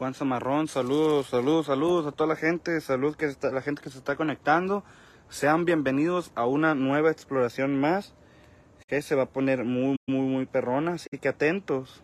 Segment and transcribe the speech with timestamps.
[0.00, 3.90] Juan Zamarrón, saludos, saludos, saludos a toda la gente, saludos que está, la gente que
[3.90, 4.82] se está conectando.
[5.28, 8.14] Sean bienvenidos a una nueva exploración más
[8.86, 12.02] que se va a poner muy, muy, muy perrona, así que atentos.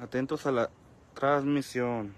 [0.00, 0.70] Atentos a la
[1.12, 2.14] transmisión.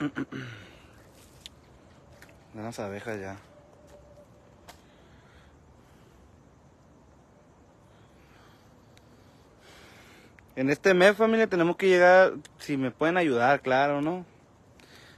[2.54, 3.51] Las abejas ya.
[10.54, 14.26] En este mes, familia, tenemos que llegar, si me pueden ayudar, claro, ¿no?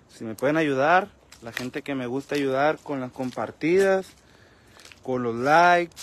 [0.08, 1.08] Si me pueden ayudar,
[1.42, 4.06] la gente que me gusta ayudar con las compartidas,
[5.02, 5.96] con los likes.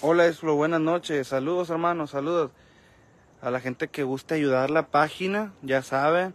[0.00, 1.28] Hola, Esflo, buenas noches.
[1.28, 2.50] Saludos, hermanos, saludos.
[3.40, 6.34] A la gente que gusta ayudar la página, ya saben.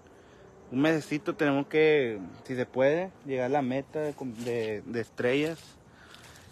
[0.72, 5.59] Un mesecito tenemos que, si se puede, llegar a la meta de, de estrellas.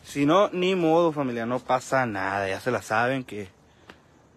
[0.03, 2.49] Si no, ni modo, familia, no pasa nada.
[2.49, 3.47] Ya se la saben que,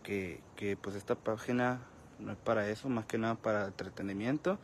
[0.04, 1.78] que, que pues esta página
[2.18, 4.58] no es para eso, más que nada para entretenimiento.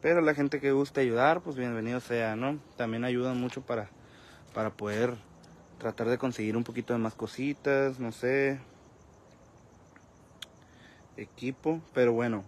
[0.00, 2.60] Pero la gente que gusta ayudar, pues bienvenido sea, ¿no?
[2.76, 3.90] También ayudan mucho para,
[4.54, 5.16] para poder
[5.78, 8.60] tratar de conseguir un poquito de más cositas, no sé,
[11.16, 11.80] equipo.
[11.92, 12.44] Pero bueno,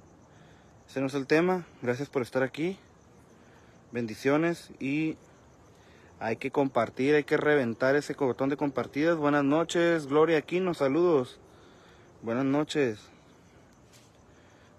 [0.89, 1.67] ese no es el tema.
[1.83, 2.79] Gracias por estar aquí.
[3.91, 5.17] Bendiciones y
[6.21, 9.17] hay que compartir, hay que reventar ese cogotón de compartidas.
[9.17, 11.41] Buenas noches, Gloria Aquino, saludos.
[12.25, 13.01] Buenas noches.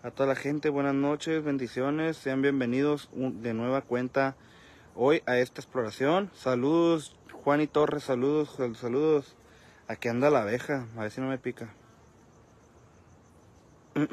[0.01, 2.17] A toda la gente, buenas noches, bendiciones.
[2.17, 4.35] Sean bienvenidos de nueva cuenta
[4.95, 6.31] hoy a esta exploración.
[6.33, 9.35] Saludos, Juan y Torres, saludos, saludos.
[9.87, 11.69] Aquí anda la abeja, a ver si no me pica.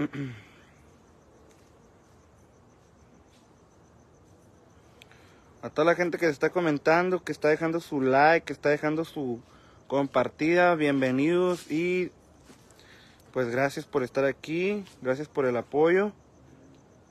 [5.63, 9.07] A toda la gente que está comentando, que está dejando su like, que está dejando
[9.07, 9.41] su
[9.87, 12.11] compartida, bienvenidos y
[13.33, 16.13] pues gracias por estar aquí, gracias por el apoyo,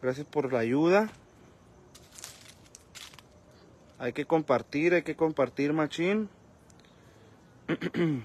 [0.01, 1.09] gracias por la ayuda.
[3.97, 6.29] Hay que compartir, hay que compartir, machín.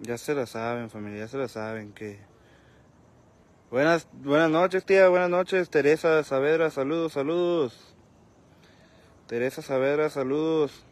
[0.00, 2.18] ya se la saben, familia, ya se la saben que...
[3.70, 5.70] Buenas, buenas noches, tía, buenas noches.
[5.70, 7.94] Teresa Saavedra, saludos, saludos.
[9.26, 10.84] Teresa Saavedra, saludos.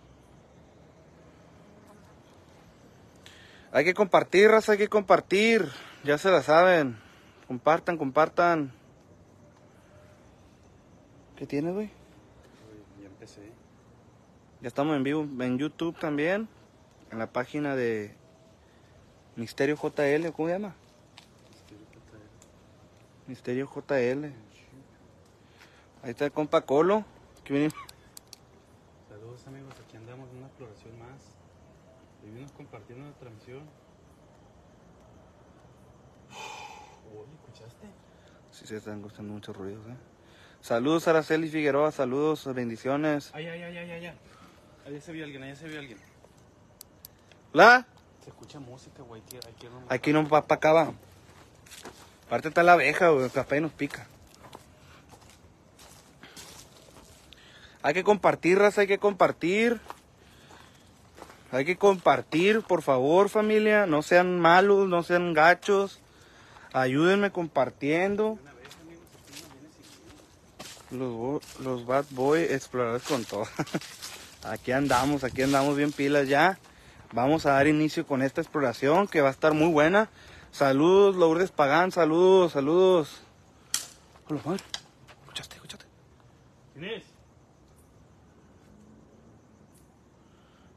[3.70, 5.68] Hay que compartir, raza, hay que compartir.
[6.02, 6.98] Ya se la saben.
[7.46, 8.72] Compartan, compartan.
[11.36, 11.90] ¿Qué tienes, güey?
[13.00, 13.52] Ya empecé.
[14.62, 16.48] Ya estamos en vivo en YouTube también.
[17.10, 18.14] En la página de
[19.36, 20.74] Misterio JL, ¿cómo se llama?
[23.26, 24.24] Misterio JL.
[26.02, 27.04] Ahí está el compa Colo.
[27.44, 27.70] Que viene.
[29.08, 31.38] Saludos amigos, aquí andamos en una exploración más.
[32.24, 33.62] Vivimos compartiendo la transmisión.
[37.14, 37.86] Oye, ¿escuchaste?
[38.50, 39.96] Sí, se están gustando muchos ruidos, ¿eh?
[40.60, 41.92] Saludos, Araceli Figueroa.
[41.92, 43.30] Saludos, bendiciones.
[43.32, 44.18] Ay, ay, ay, ay, ay, ay.
[44.86, 45.98] Allá se vio alguien, allá se vio alguien.
[47.52, 47.86] ¿La?
[48.22, 49.22] Se escucha música, güey.
[49.22, 50.92] Hay que, hay que nomás- Aquí no va para acá, va.
[52.26, 53.30] Aparte está la abeja, güey.
[53.30, 54.06] Capaz y nos pica.
[57.82, 59.80] Hay que compartir, raza, hay que compartir.
[61.50, 63.86] Hay que compartir, por favor, familia.
[63.86, 65.98] No sean malos, no sean gachos.
[66.72, 68.38] Ayúdenme compartiendo.
[70.90, 73.46] Los, los Bad Boy exploradores con todo.
[74.44, 76.58] aquí andamos, aquí andamos bien pilas ya.
[77.12, 80.10] Vamos a dar inicio con esta exploración que va a estar muy buena.
[80.52, 83.22] Saludos, Lourdes Pagán, saludos, saludos.
[84.28, 84.62] Hola, madre.
[85.22, 85.86] Escuchaste, escuchaste.
[86.74, 87.04] ¿Quién es?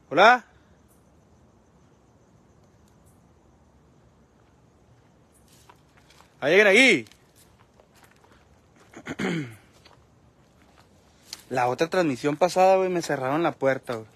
[0.08, 0.51] Hola.
[6.42, 7.06] ¿Hay alguien ahí?
[11.50, 14.08] La otra transmisión pasada, güey, me cerraron la puerta, güey.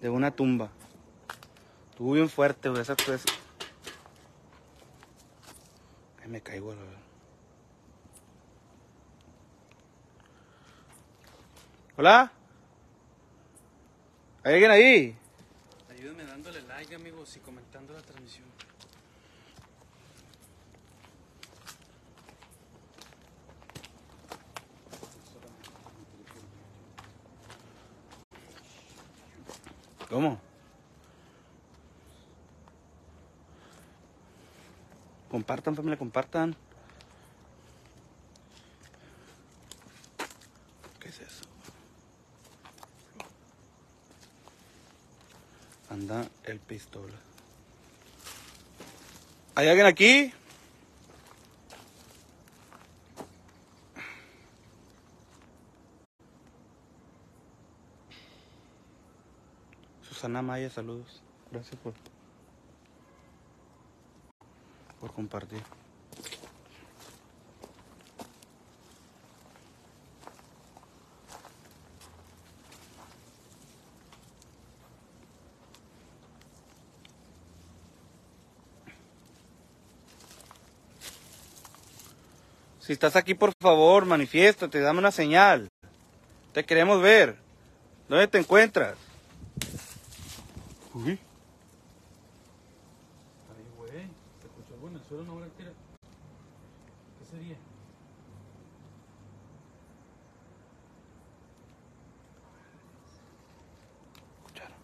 [0.00, 0.70] De una tumba.
[1.90, 3.24] Estuvo bien fuerte, güey, esa pues.
[6.22, 6.84] Ay, me caigo, verdad.
[11.96, 12.30] Hola.
[14.44, 15.16] ¿Hay alguien ahí?
[15.90, 18.49] Ayúdenme dándole like, amigos, y comentando la transmisión.
[30.10, 30.40] ¿Cómo?
[35.30, 36.56] Compartan, familia, compartan.
[40.98, 41.44] ¿Qué es eso?
[45.90, 47.14] anda el pistola.
[49.56, 50.32] ¿Hay alguien aquí?
[60.20, 61.22] Susana Maya, saludos.
[61.50, 61.94] Gracias por,
[65.00, 65.62] por compartir.
[82.80, 85.70] Si estás aquí, por favor, manifiéstate, dame una señal.
[86.52, 87.38] Te queremos ver.
[88.06, 89.09] ¿Dónde te encuentras?
[90.92, 91.10] Uy.
[93.48, 93.90] Ay, güey,
[94.40, 95.62] se escuchó en el suelo, no habrá que...
[95.62, 97.56] ¿Qué sería?
[104.38, 104.74] Escucharon.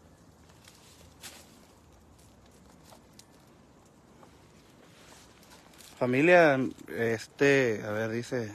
[5.99, 6.61] Familia,
[6.97, 8.55] este, a ver, dice,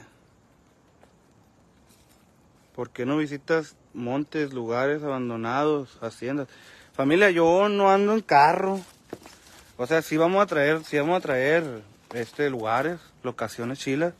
[2.74, 6.48] ¿por qué no visitas montes, lugares abandonados, haciendas?
[6.94, 8.78] Familia, yo no ando en carro.
[9.78, 14.12] O sea, sí vamos a traer, sí vamos a traer este lugares, locaciones chilas,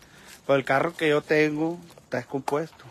[0.47, 2.85] pero el carro que yo tengo está descompuesto.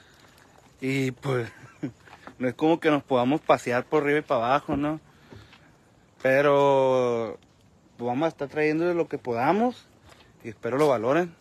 [0.80, 1.50] y pues
[2.38, 5.00] no es como que nos podamos pasear por arriba y para abajo, ¿no?
[6.22, 7.36] Pero
[7.96, 9.86] pues, vamos a estar trayendo lo que podamos
[10.44, 11.34] y espero lo valoren.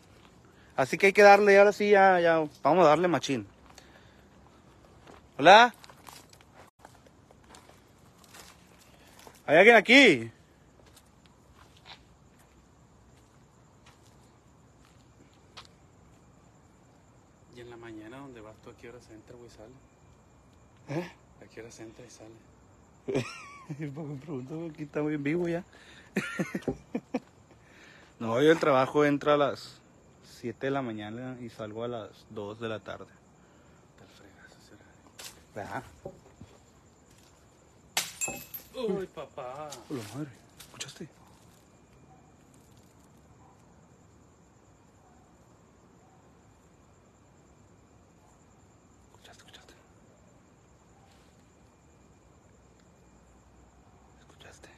[0.76, 3.46] Así que hay que darle, ahora sí, ya, ya, vamos a darle machín.
[5.38, 5.74] Hola.
[9.50, 10.32] ¿Hay alguien aquí?
[17.56, 19.74] Y en la mañana, donde vas tú, ¿a qué hora se entra, güey, sale?
[20.90, 21.12] ¿Eh?
[21.44, 22.36] ¿A qué hora se entra y sale?
[23.80, 23.88] Me
[24.20, 25.64] pregunto, aquí está muy en vivo ya.
[28.20, 29.82] no, yo el trabajo entra a las
[30.26, 33.08] 7 de la mañana y salgo a las 2 de la tarde.
[33.98, 35.02] Te fregas horario.
[35.56, 35.84] ¿Verdad?
[38.76, 39.70] Uy, papá.
[39.90, 40.30] Hola madre,
[40.60, 41.08] ¿escuchaste?
[49.14, 49.74] ¿Escuchaste, escuchaste?
[54.20, 54.70] ¿Escuchaste?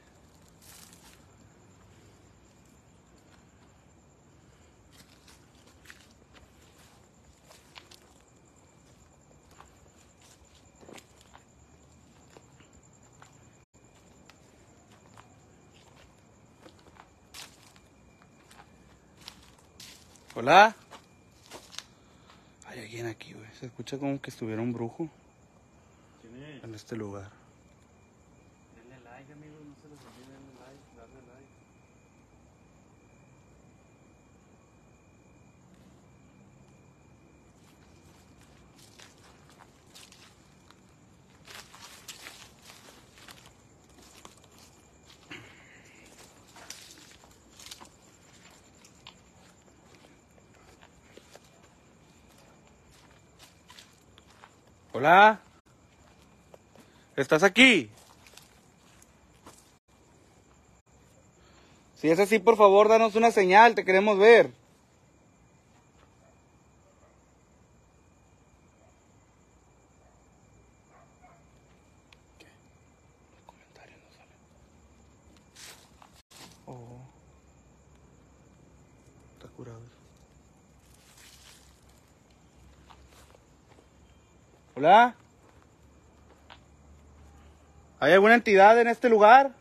[20.42, 20.74] Hola.
[22.66, 23.46] Hay alguien aquí, güey.
[23.60, 25.08] Se escucha como que estuviera un brujo
[26.20, 26.64] ¿Quién es?
[26.64, 27.30] en este lugar.
[28.74, 31.46] Denle like, amigos, no se les olvide darle like, darle like.
[55.02, 55.40] Hola.
[57.16, 57.90] ¿Estás aquí?
[61.96, 64.52] Si es así, por favor, danos una señal, te queremos ver.
[73.34, 74.36] Los comentarios no salen.
[76.66, 77.00] Oh.
[79.36, 80.02] Está curado eso.
[84.82, 85.14] Hola.
[88.00, 89.54] ¿Hay alguna entidad en este lugar?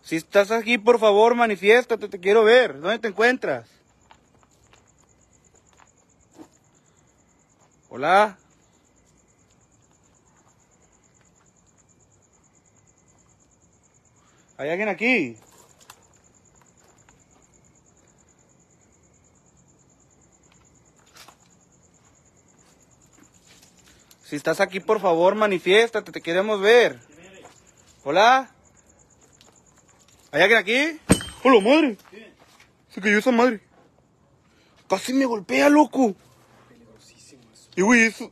[0.00, 2.80] Si estás aquí, por favor, manifiéstate, te quiero ver.
[2.80, 3.68] ¿Dónde te encuentras?
[7.90, 8.38] Hola.
[14.56, 15.36] ¿Hay alguien aquí?
[24.28, 27.00] Si estás aquí, por favor, manifiéstate, te queremos ver.
[28.04, 28.50] Hola.
[30.30, 31.00] ¿Hay alguien aquí?
[31.42, 31.96] ¡Hola, madre!
[32.90, 33.62] Se cayó esa madre.
[34.86, 36.14] Casi me golpea, loco.
[36.68, 37.70] Peligrosísimo eso.
[37.74, 38.30] Y, güey, eso...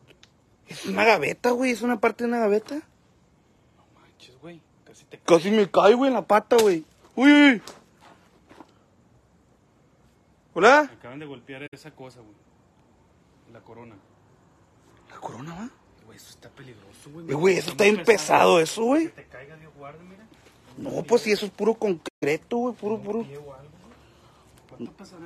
[0.69, 1.71] Es una gaveta, güey.
[1.71, 2.75] Es una parte de una gaveta.
[2.75, 4.61] No manches, güey.
[4.85, 6.85] Casi te Casi me cae, güey, en la pata, güey.
[7.15, 7.63] Uy, uy, uy.
[10.53, 10.91] Hola.
[10.91, 12.37] Me acaban de golpear esa cosa, güey.
[13.51, 13.97] La corona.
[15.09, 15.71] ¿La corona, va?
[16.07, 17.31] Güey, eso está peligroso, güey.
[17.31, 19.05] Eh, Güey, eso está bien pesado, eso, güey.
[19.07, 20.27] Que te caiga, Dios guarde, mira.
[20.79, 23.27] No, pues si eso es puro concreto, güey, puro, puro.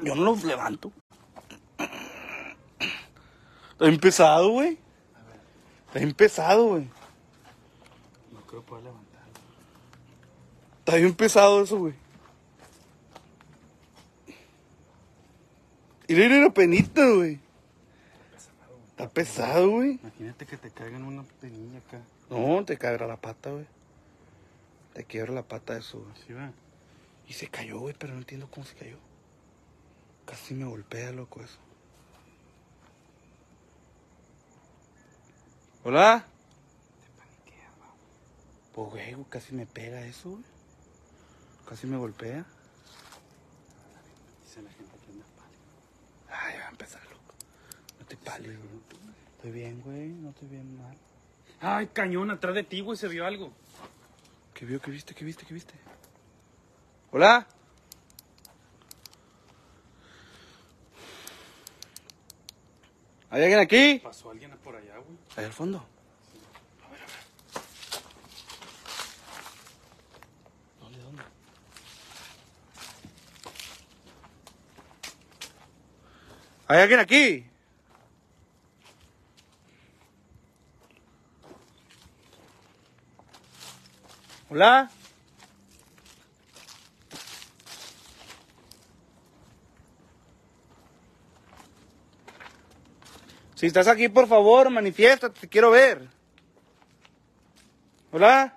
[0.02, 0.92] Yo no los levanto.
[3.72, 4.78] Está bien pesado, güey.
[5.86, 6.88] Está bien pesado, güey.
[8.32, 9.32] No creo poder levantarlo.
[10.80, 11.94] Está bien pesado eso, güey.
[16.08, 17.40] Mira, mira penita, güey.
[19.00, 19.98] Está pesado, güey.
[20.02, 22.02] Imagínate que te caiga en una penilla acá.
[22.28, 23.66] No, te caerá la pata, güey.
[24.92, 26.12] Te quiebra la pata eso, güey.
[26.26, 26.52] Sí, va.
[27.26, 28.98] Y se cayó, güey, pero no entiendo cómo se cayó.
[30.26, 31.58] Casi me golpea, loco, eso.
[35.82, 36.26] ¿Hola?
[37.00, 37.70] Te paniquea.
[38.74, 40.44] Pues, güey, güey, casi me pega eso, güey.
[41.66, 42.44] Casi me golpea.
[44.44, 45.24] Dice la gente que anda.
[46.28, 47.00] Ay, va a empezar,
[48.10, 49.00] estoy pálido, güey.
[49.36, 50.08] Estoy bien, güey.
[50.08, 50.96] No estoy bien mal.
[51.60, 53.52] Ay, cañón, atrás de ti, güey, se vio algo.
[54.54, 54.80] ¿Qué vio?
[54.80, 55.14] ¿Qué viste?
[55.14, 55.46] ¿Qué viste?
[55.46, 55.74] ¿Qué viste?
[57.12, 57.46] ¿Hola?
[63.30, 64.00] ¿Hay alguien aquí?
[64.02, 65.16] Pasó alguien por allá, güey.
[65.36, 65.86] Ahí al fondo.
[70.80, 71.22] ¿Dónde, dónde?
[76.66, 77.49] ¿Hay alguien aquí?
[84.50, 84.90] ¿Hola?
[93.54, 96.08] Si estás aquí, por favor, manifiéstate, te quiero ver.
[98.10, 98.56] ¿Hola?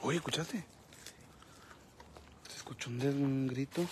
[0.00, 0.64] Oye, ¿escuchaste?
[2.48, 3.86] Se escuchó un, des- un grito.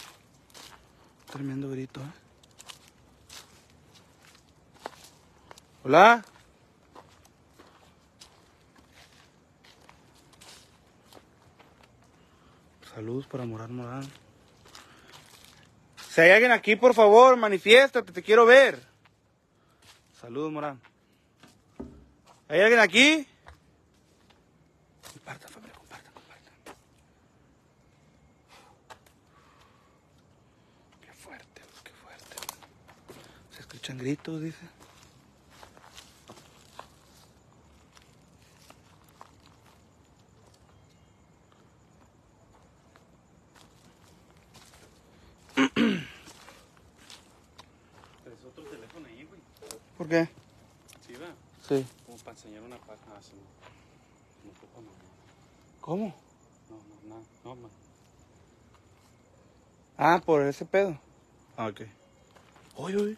[1.30, 2.12] Tremendo grito, ¿eh?
[5.84, 6.24] ¿Hola?
[12.94, 14.08] Saludos para Morán Morán.
[16.10, 18.82] Si hay alguien aquí, por favor, manifiéstate, te quiero ver.
[20.20, 20.80] Saludos, Morán.
[22.48, 23.26] ¿Hay alguien aquí?
[25.12, 26.54] Compartan, familia, compartan, compartan.
[31.00, 32.36] Qué fuerte, qué fuerte.
[33.54, 34.58] Se escuchan gritos, dice.
[48.24, 49.40] Traes otro teléfono ahí, güey.
[49.96, 50.28] ¿Por qué?
[51.06, 51.28] Sí, va.
[51.68, 51.86] Sí.
[52.04, 53.14] Como para enseñar una página.
[53.16, 53.32] Ah, sí.
[54.44, 54.92] No, no, no.
[55.80, 56.14] ¿Cómo?
[56.70, 56.76] No,
[57.08, 57.70] no, no, no, man.
[59.96, 60.98] Ah, por ese pedo.
[61.56, 61.82] Ah, ok.
[62.74, 63.16] Oye, oye.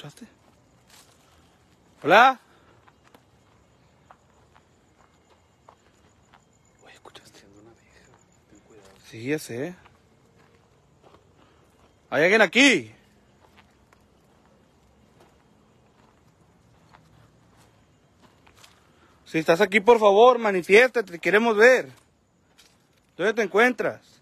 [0.00, 0.26] ¿Escuchaste?
[2.02, 2.40] ¿Hola?
[6.82, 7.40] Oye, ¿escuchaste?
[7.60, 8.06] Una vieja,
[8.48, 8.88] ten cuidado.
[9.10, 9.74] Sí, ya sé.
[12.08, 12.94] ¿Hay alguien aquí?
[19.26, 21.90] Si estás aquí, por favor, manifiéstate, te queremos ver.
[23.18, 24.20] ¿Dónde te encuentras?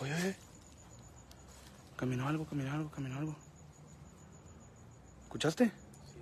[0.00, 0.36] Oye, oye.
[2.06, 3.36] Caminó algo, caminó algo, caminó algo.
[5.24, 5.64] ¿Escuchaste?
[5.64, 6.20] Sí.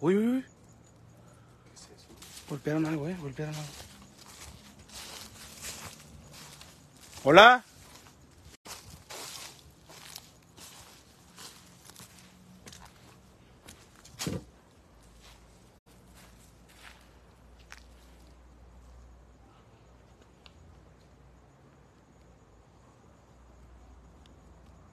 [0.00, 0.42] Uy, uy, uy.
[0.42, 2.08] ¿Qué es eso?
[2.50, 3.16] Golpearon algo, eh.
[3.20, 3.68] Golpearon algo.
[7.22, 7.64] Hola.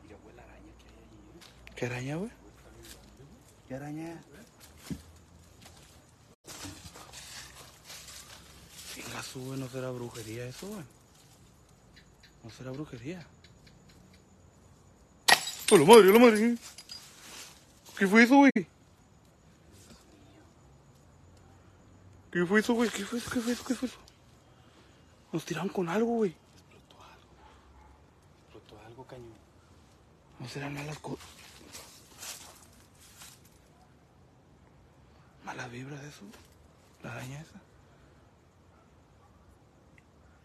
[0.04, 1.75] Mira, güey, la araña que hay allí, ¿eh?
[1.86, 2.32] ¿Qué araña, güey?
[3.68, 4.20] ¿Qué araña?
[8.98, 10.84] Venga, su, güey, no será brujería eso, güey.
[12.44, 13.24] No será brujería.
[15.72, 16.58] ¡Oh, la madre, la madre!
[18.00, 18.52] ¿Qué fue eso, güey?
[22.32, 22.90] ¿Qué fue eso, güey?
[22.90, 23.30] ¿Qué fue eso?
[23.30, 23.64] ¿Qué fue eso?
[23.64, 23.98] ¿Qué fue eso?
[25.32, 26.32] Nos tiraron con algo, güey.
[26.32, 27.30] Explotó algo.
[28.42, 29.38] Explotó algo, cañón.
[30.40, 31.45] No serán malas cosas.
[35.76, 36.24] De eso.
[37.04, 37.60] La araña esa.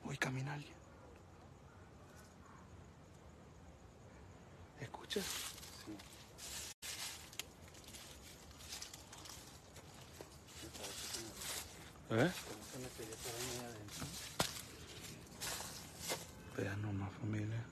[0.05, 0.75] Uy, camina alguien.
[4.81, 5.25] ¿Escuchas?
[5.25, 5.93] Sí.
[12.11, 12.33] ¿Eh?
[16.57, 17.65] Vean nomás, familia.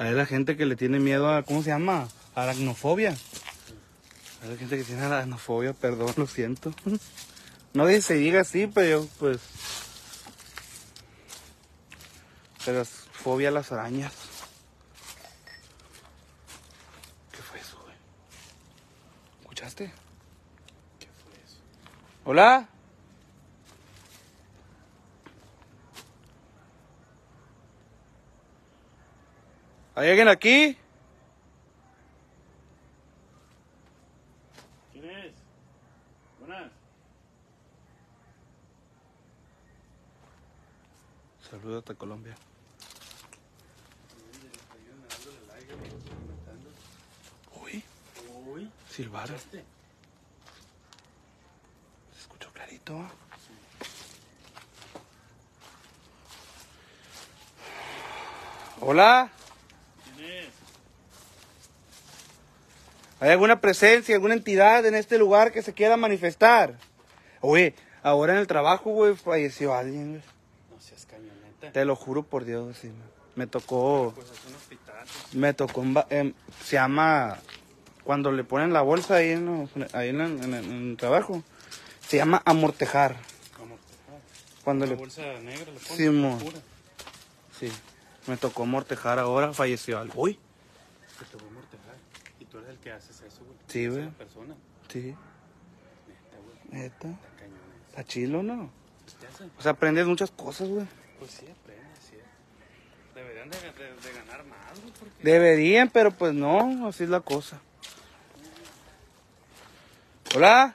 [0.00, 2.08] Hay la gente que le tiene miedo a, ¿cómo se llama?
[2.34, 3.14] Aracnofobia.
[4.42, 6.74] Hay la gente que tiene aracnofobia, perdón, lo siento.
[7.72, 9.38] No se diga así, pero pues...
[12.64, 14.12] Pero es fobia a las arañas.
[17.30, 17.94] ¿Qué fue eso, güey?
[19.42, 19.92] ¿Escuchaste?
[20.98, 21.58] ¿Qué fue eso?
[22.24, 22.68] ¿Hola?
[30.00, 30.78] ¿Hay alguien aquí?
[34.92, 35.34] ¿Quién es?
[36.38, 36.72] Buenas.
[41.50, 42.34] Saludos hasta Colombia.
[47.62, 47.84] Uy,
[48.46, 48.70] Uy.
[48.88, 49.64] ¿Escuchaste?
[52.14, 53.04] Se escuchó clarito.
[58.80, 59.30] Hola,
[60.16, 60.48] ¿Quién es?
[63.20, 66.74] ¿Hay alguna presencia, alguna entidad en este lugar que se quiera manifestar?
[67.40, 70.22] Oye, ahora en el trabajo, güey, falleció alguien, güey.
[70.74, 71.72] No seas cañoneta.
[71.72, 72.90] Te lo juro por Dios, sí.
[73.36, 75.04] Me tocó, Pues es un hospital.
[75.32, 76.32] me tocó, em,
[76.64, 77.38] se llama,
[78.04, 81.42] cuando le ponen la bolsa ahí en, ahí en, la- en el- en el trabajo,
[82.06, 83.16] se llama amortejar.
[83.56, 86.62] ¿Cómo te Cuando Una le, bolsa negra le pones.
[87.58, 87.72] Sí, sí,
[88.26, 90.22] me tocó amortejar ahora, falleció algo.
[90.22, 90.38] Uy,
[91.18, 91.94] Que te voy a mortejar.
[92.40, 93.56] Y tú eres el que haces eso, güey.
[93.68, 94.06] Sí, güey.
[94.08, 94.54] es persona.
[94.88, 95.14] sí,
[96.08, 96.82] Neta, güey.
[96.82, 98.70] neta, Está cañón está chilo, ¿no?
[99.04, 99.50] Pues.
[99.58, 100.86] O sea, aprendes muchas cosas, güey.
[101.18, 102.14] Pues sí, aprende, sí.
[103.14, 105.22] Deberían de, de- de ganar más, güey, porque...
[105.22, 107.60] Deberían, pero pues no, así es la cosa.
[110.34, 110.74] Hola.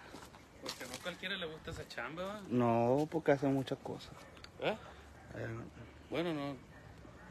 [0.61, 2.41] Porque no cualquiera le gusta esa chamba, ¿va?
[2.49, 4.11] No, porque hacen muchas cosas.
[4.61, 4.75] ¿Eh?
[5.35, 5.47] Eh,
[6.09, 6.55] Bueno, no...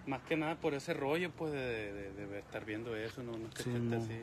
[0.06, 3.48] Más que nada por ese rollo, pues, de, de, de- estar viendo eso, no, no
[3.48, 4.02] es que Sí, esté mo.
[4.04, 4.20] así.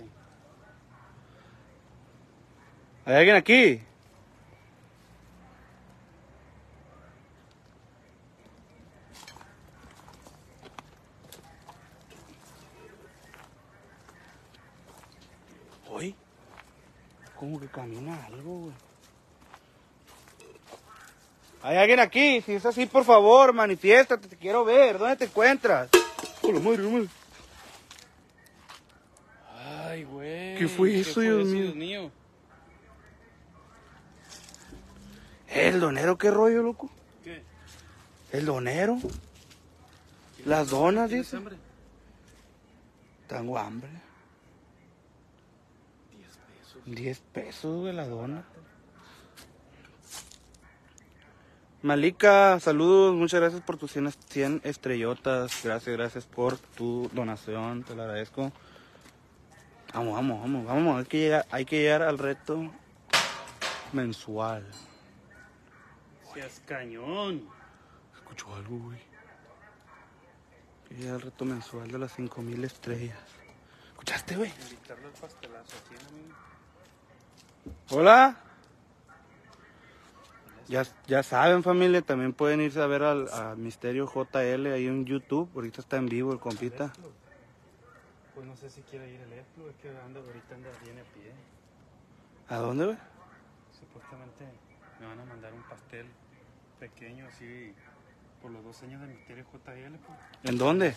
[3.05, 3.81] ¿Hay alguien aquí?
[15.89, 16.15] Hoy,
[17.35, 18.73] como que camina algo, güey.
[21.63, 22.41] ¿Hay alguien aquí?
[22.41, 24.97] Si es así, por favor, manifiéstate, te quiero ver.
[24.97, 25.89] ¿Dónde te encuentras?
[26.41, 27.07] Hola, madre, madre.
[29.57, 30.55] Ay, güey.
[30.55, 31.63] ¿Qué fue eso, Dios mío?
[31.63, 32.11] Dios mío?
[35.51, 36.89] ¿El donero qué rollo, loco?
[37.23, 37.43] ¿Qué?
[38.31, 38.97] ¿El donero?
[40.45, 41.37] Las donas, ¿Tienes dice.
[41.37, 41.57] hambre?
[43.27, 43.89] Tengo hambre.
[46.17, 46.81] 10 pesos.
[46.85, 48.43] 10 pesos, güey, la dona.
[51.83, 55.61] Malika, saludos, muchas gracias por tus 100, 100 estrellotas.
[55.63, 58.51] Gracias, gracias por tu donación, te lo agradezco.
[59.93, 62.71] Vamos, vamos, vamos, vamos, hay que llegar, hay que llegar al reto
[63.91, 64.65] mensual.
[66.33, 67.47] Seas cañón.
[68.15, 68.99] Escucho algo, güey.
[70.83, 73.17] Hay que llegar al reto mensual de las 5000 estrellas.
[73.89, 74.51] ¿Escuchaste, güey?
[74.63, 76.35] Invitarlo al pastelazo, ¿sí, amigo?
[77.91, 78.37] Hola.
[80.67, 85.05] Ya, ya saben familia, también pueden irse a ver al a Misterio JL ahí en
[85.05, 85.49] YouTube.
[85.53, 86.93] Ahorita está en vivo el compita.
[88.33, 91.03] Pues no sé si quiere ir el Explo, es que anda, ahorita anda bien a
[91.13, 91.33] pie.
[92.47, 92.97] ¿A dónde, güey?
[93.77, 94.45] Supuestamente
[95.01, 96.05] me van a mandar un pastel
[96.79, 97.73] pequeño así
[98.41, 99.95] por los dos años de Misterio JL.
[99.97, 100.19] Pues.
[100.43, 100.95] ¿En dónde?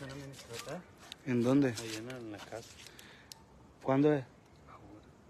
[1.26, 1.68] ¿En dónde?
[1.68, 2.68] ahí en, en la casa.
[3.82, 4.24] ¿Cuándo es?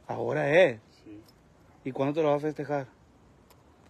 [0.08, 0.80] Ahora, Ahora es.
[1.04, 1.20] sí.
[1.84, 2.86] ¿Y cuándo te lo vas a festejar?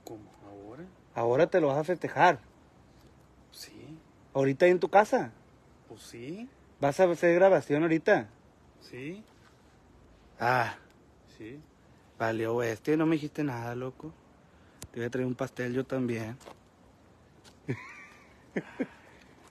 [0.05, 0.31] ¿Cómo?
[0.47, 0.85] ¿Ahora?
[1.15, 2.39] Ahora te lo vas a festejar.
[3.53, 3.99] Sí.
[4.35, 5.33] Ahorita ahí en tu casa.
[5.89, 6.49] Pues sí.
[6.81, 8.27] ¿Vas a hacer grabación ahorita?
[8.81, 9.23] Sí.
[10.39, 10.77] Ah,
[11.39, 11.59] Sí.
[12.19, 14.13] valió este, no me dijiste nada, loco.
[14.95, 16.39] Te voy a traer un pastel yo también.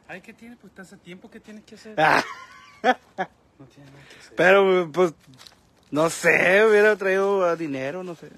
[0.07, 0.55] Ay, ¿qué tiene?
[0.55, 1.99] Pues hace tiempo que tienes que hacer.
[1.99, 2.23] Ah.
[3.59, 4.35] No tiene nada que hacer.
[4.37, 5.13] Pero, pues,
[5.91, 8.29] no sé, hubiera traído dinero, no sé.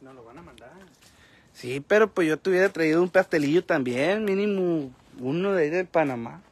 [0.00, 0.72] No lo van a mandar.
[1.52, 5.84] Sí, pero pues yo te hubiera traído un pastelillo también, mínimo uno de ahí de
[5.84, 6.42] Panamá.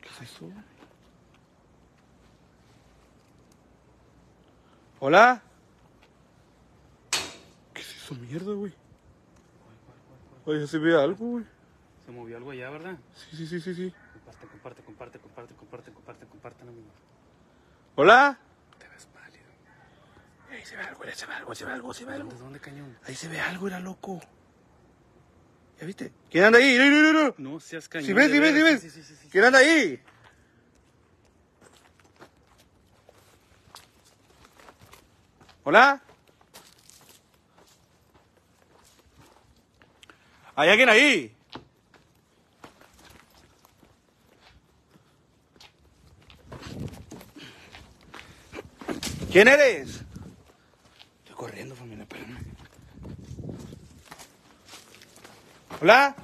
[0.00, 0.50] ¿Qué es eso?
[4.98, 5.42] ¿Hola?
[8.06, 8.72] Esa mierda, güey.
[10.44, 11.44] Oye, se ve algo, güey.
[12.04, 12.96] Se movió algo allá, ¿verdad?
[13.16, 13.92] Sí, sí, sí, sí, sí.
[14.24, 16.86] Comparte, comparte, comparte, comparte, comparte, comparte, comparte, amigo.
[17.96, 18.38] Hola.
[18.78, 19.48] Te ves pálido.
[20.52, 22.30] Ahí se ve algo, ahí se ve algo, se ve algo, se ve algo.
[22.30, 22.96] ¿De dónde, cañón?
[23.06, 24.20] Ahí se ve algo, era loco.
[25.80, 26.12] ¿Ya viste?
[26.30, 26.78] ¿Quién anda ahí?
[26.78, 27.58] No, no, no, no.
[27.58, 28.06] Seas cañón.
[28.06, 28.80] Si ves, si ves, si ves.
[28.82, 29.28] Sí, sí, sí.
[29.32, 30.00] ¿Quién anda ahí?
[35.64, 36.05] ¿Hola?
[40.58, 41.36] ¿Hay alguien ahí?
[49.30, 50.00] ¿Quién eres?
[51.18, 52.38] Estoy corriendo, familia, espérame.
[55.82, 56.16] ¿Hola?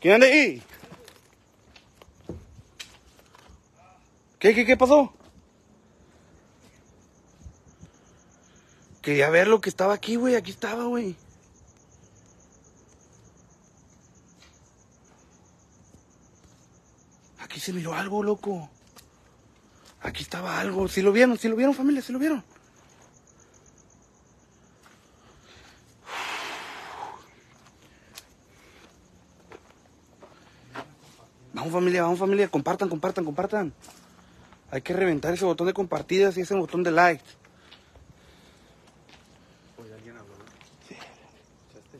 [0.00, 0.60] ¿Quién anda ahí?
[4.40, 5.14] ¿Qué, qué, qué pasó?
[9.02, 10.36] Quería ver lo que estaba aquí, güey.
[10.36, 11.16] Aquí estaba, güey.
[17.40, 18.70] Aquí se miró algo, loco.
[20.00, 20.88] Aquí estaba algo.
[20.88, 21.36] ¿Sí lo vieron?
[21.36, 22.00] ¿Sí lo vieron, familia?
[22.00, 22.44] ¿Sí lo vieron?
[31.62, 33.72] Vamos familia, vamos familia, compartan, compartan, compartan.
[34.72, 37.22] Hay que reventar ese botón de compartidas y ese botón de like.
[39.78, 40.34] Oye, alguien habló.
[40.34, 40.44] ¿no?
[41.68, 41.98] ¿Escuchaste?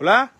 [0.00, 0.32] Hola.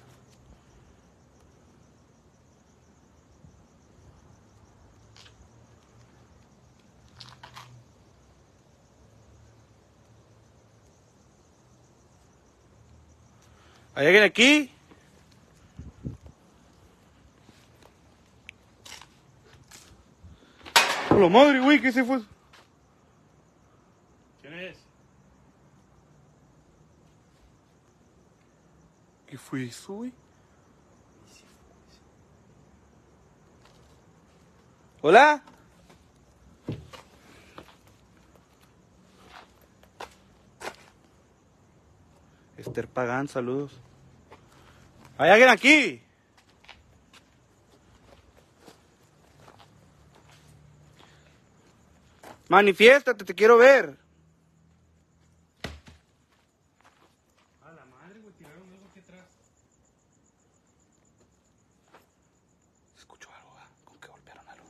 [13.95, 14.71] ¿Hay alguien aquí?
[21.11, 21.83] ¡Hola madre, güey!
[21.83, 22.23] ¿Qué se fue?
[24.41, 24.79] ¿Quién es?
[29.27, 30.13] ¿Qué fue eso, güey?
[35.03, 35.43] ¿Hola?
[42.57, 43.81] Esther Pagán, saludos.
[45.19, 46.03] ¿Hay alguien aquí?
[52.51, 53.97] Manifiéstate, te quiero ver.
[57.63, 59.25] A la madre, güey, tiraron algo aquí atrás.
[62.99, 63.71] Escucho algo, ¿verdad?
[63.85, 64.67] Con que golpearon algo.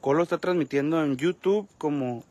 [0.00, 2.24] Colo está transmitiendo en YouTube como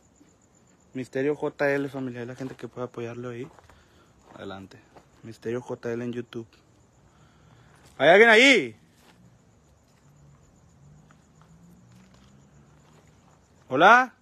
[0.93, 2.21] Misterio JL, familia.
[2.21, 3.47] Hay la gente que puede apoyarlo ahí.
[4.35, 4.79] Adelante.
[5.23, 6.47] Misterio JL en YouTube.
[7.97, 8.75] ¿Hay alguien ahí?
[13.69, 14.13] ¿Hola?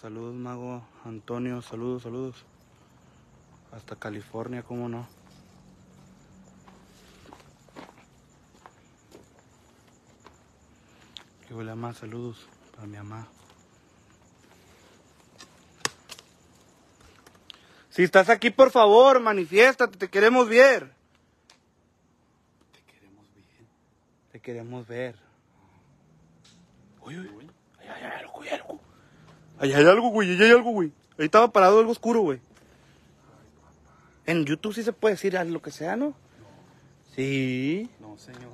[0.00, 1.60] Saludos, mago Antonio.
[1.62, 2.44] Saludos, saludos.
[3.72, 5.21] Hasta California, ¿cómo no?
[11.52, 13.28] Que huele más saludos para mi mamá.
[17.90, 20.90] Si estás aquí, por favor, manifiéstate, te queremos ver.
[22.72, 23.68] Te queremos bien.
[24.32, 25.16] Te queremos ver.
[27.02, 27.50] Uy, uy, Uy.
[27.80, 28.80] Ahí hay algo, güey, algo.
[29.58, 30.90] Ahí hay algo, güey, ahí hay algo, güey.
[31.18, 32.40] Ahí estaba parado algo oscuro, güey.
[34.24, 36.14] En YouTube sí se puede decir lo que sea, ¿no?
[37.14, 37.90] Sí.
[38.00, 38.52] No, señor.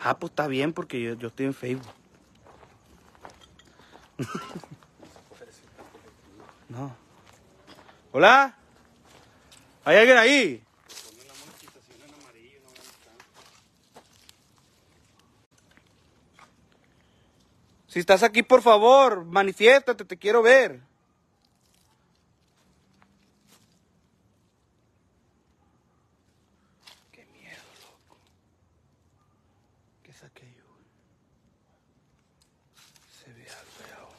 [0.00, 1.92] Ah, pues está bien porque yo, yo estoy en Facebook.
[6.68, 6.96] No.
[8.12, 8.56] Hola.
[9.84, 10.62] ¿Hay alguien ahí?
[17.92, 20.80] Si estás aquí, por favor, manifiéstate, te quiero ver.
[27.12, 28.16] Qué miedo, loco.
[30.02, 30.64] ¿Qué es aquello?
[30.72, 30.86] güey?
[33.22, 34.14] Se ve algo allá abajo.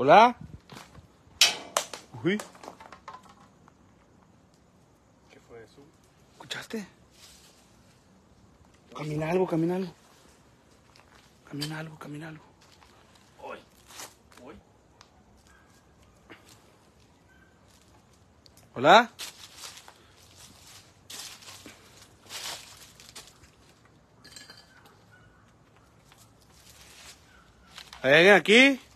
[0.00, 0.36] Hola.
[2.22, 2.38] Uy.
[5.28, 5.82] ¿Qué fue eso?
[6.34, 6.86] ¿Escuchaste?
[8.96, 9.92] Camina algo, camina algo.
[11.50, 12.44] Camina algo, camina algo.
[13.42, 13.58] Uy.
[14.44, 14.54] Uy.
[18.76, 19.10] ¿Hola?
[28.00, 28.87] ¿Hay alguien aquí?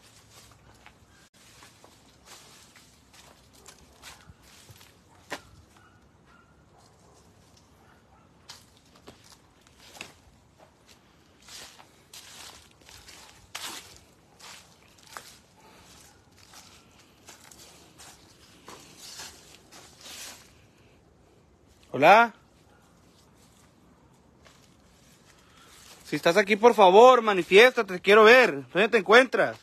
[26.04, 28.66] Si estás aquí, por favor, manifiéstate, te quiero ver.
[28.72, 29.56] ¿Dónde te encuentras?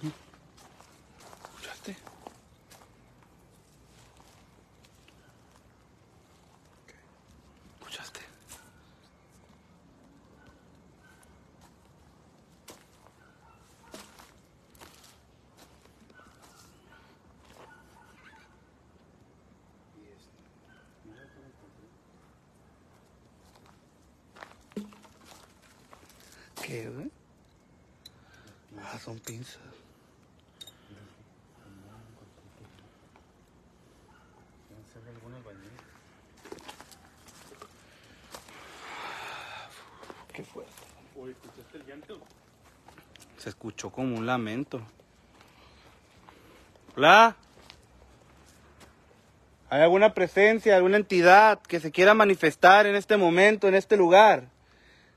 [0.00, 0.12] Uy.
[1.50, 1.96] ¿Escuchaste?
[7.80, 8.20] ¿Escuchaste?
[26.64, 27.10] ¿Qué, güey?
[28.82, 29.56] Ah, son pinzas.
[34.68, 35.70] Deben ser algún albañil.
[40.34, 40.72] Qué fuerte.
[41.18, 42.20] Oye, ¿escuchaste el llanto?
[43.38, 44.82] Se escuchó como un lamento.
[46.96, 47.36] Hola.
[49.70, 54.48] ¿Hay alguna presencia, alguna entidad que se quiera manifestar en este momento, en este lugar?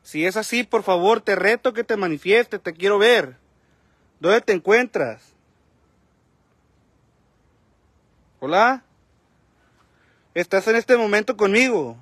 [0.03, 3.35] Si es así, por favor, te reto que te manifieste, te quiero ver.
[4.19, 5.33] ¿Dónde te encuentras?
[8.41, 8.83] Hola.
[10.35, 11.97] ¿Estás en este momento conmigo?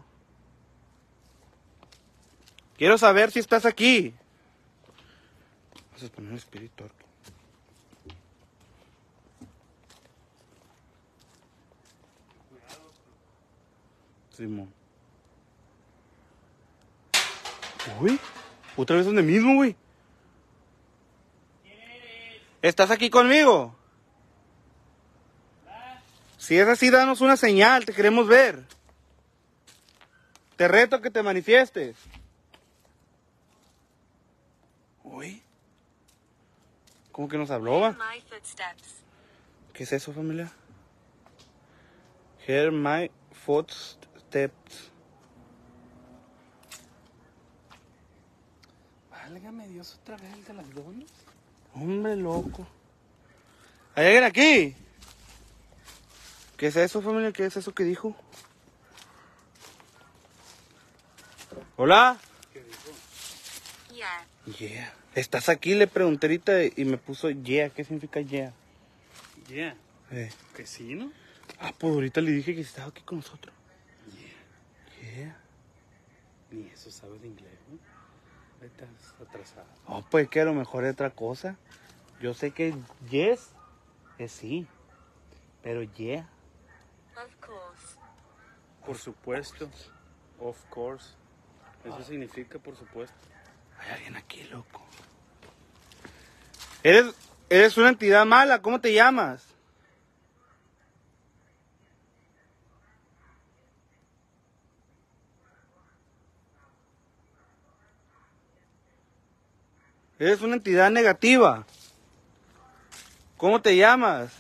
[2.77, 4.13] Quiero saber si estás aquí.
[5.99, 6.85] Vas a poner espíritu.
[6.85, 7.09] Arturo.
[14.31, 14.73] Simón.
[17.99, 18.17] Uy,
[18.77, 19.75] otra vez donde mismo, güey.
[22.61, 23.75] ¿Estás aquí conmigo?
[26.37, 28.63] Si es así, danos una señal, te queremos ver.
[30.55, 31.97] Te reto que te manifiestes.
[35.03, 35.43] Uy.
[37.19, 37.81] ¿Cómo que nos habló?
[37.81, 37.91] va?
[37.91, 39.03] My footsteps.
[39.73, 40.49] ¿Qué es eso, familia?
[42.47, 44.89] Hear my footsteps.
[49.11, 51.09] Válgame Dios, otra vez el de las donas.
[51.73, 52.65] Hombre loco.
[53.95, 54.75] ¿Hay alguien aquí?
[56.55, 57.33] ¿Qué es eso, familia?
[57.33, 58.15] ¿Qué es eso que dijo?
[61.75, 62.17] Hola.
[63.91, 64.25] Yeah.
[64.57, 64.98] Yeah.
[65.19, 65.75] ¿Estás aquí?
[65.75, 67.69] Le pregunté ahorita y me puso yeah.
[67.69, 68.53] ¿Qué significa yeah?
[69.49, 69.75] Yeah,
[70.11, 70.31] Eh.
[70.55, 71.11] que sí, ¿no?
[71.59, 73.53] Ah, pues ahorita le dije que estaba aquí con nosotros.
[75.01, 75.35] Yeah.
[76.51, 78.65] Ni eso sabes de inglés, ¿no?
[78.65, 78.87] Estás
[79.21, 79.67] atrasado.
[79.87, 81.57] Oh, pues que a lo mejor es otra cosa.
[82.21, 82.73] Yo sé que
[83.09, 83.49] yes
[84.19, 84.67] es sí.
[85.63, 86.29] Pero yeah.
[87.17, 87.97] Of course.
[88.85, 89.69] Por supuesto.
[90.39, 91.09] Of course.
[91.83, 93.17] Eso significa por supuesto.
[93.79, 94.85] Hay alguien aquí, loco.
[96.83, 97.13] Eres,
[97.49, 98.61] eres una entidad mala.
[98.61, 99.43] ¿Cómo te llamas?
[110.19, 111.65] Eres una entidad negativa.
[113.37, 114.31] ¿Cómo te llamas?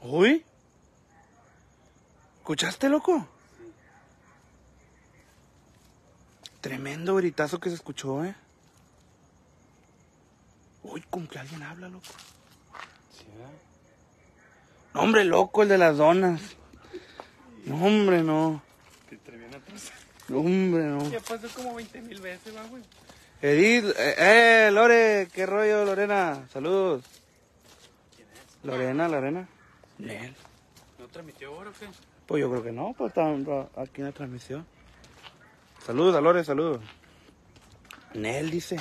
[0.00, 0.44] Uy.
[2.38, 3.28] ¿Escuchaste, loco?
[6.62, 8.34] Tremendo gritazo que se escuchó, ¿eh?
[10.94, 12.06] Uy, como que alguien habla, loco.
[13.10, 13.50] Sí, ¿verdad?
[14.94, 16.40] No, hombre, loco, el de las donas.
[17.64, 18.62] No, hombre, no.
[19.10, 19.98] Te traían atrasado.
[20.28, 21.10] No, hombre, no.
[21.10, 22.84] Ya pasó como 20 mil veces, va, güey.
[23.42, 26.46] Edith, eh, eh, Lore, qué rollo, Lorena.
[26.52, 27.04] Saludos.
[28.14, 28.64] ¿Quién es?
[28.64, 29.48] Lorena, Lorena.
[29.98, 30.36] Nel.
[31.00, 31.88] ¿No transmitió ahora o qué?
[32.26, 33.32] Pues yo creo que no, pues está
[33.82, 34.64] aquí en la transmisión.
[35.84, 36.82] Saludos a Lore, saludos.
[38.14, 38.76] Nel dice.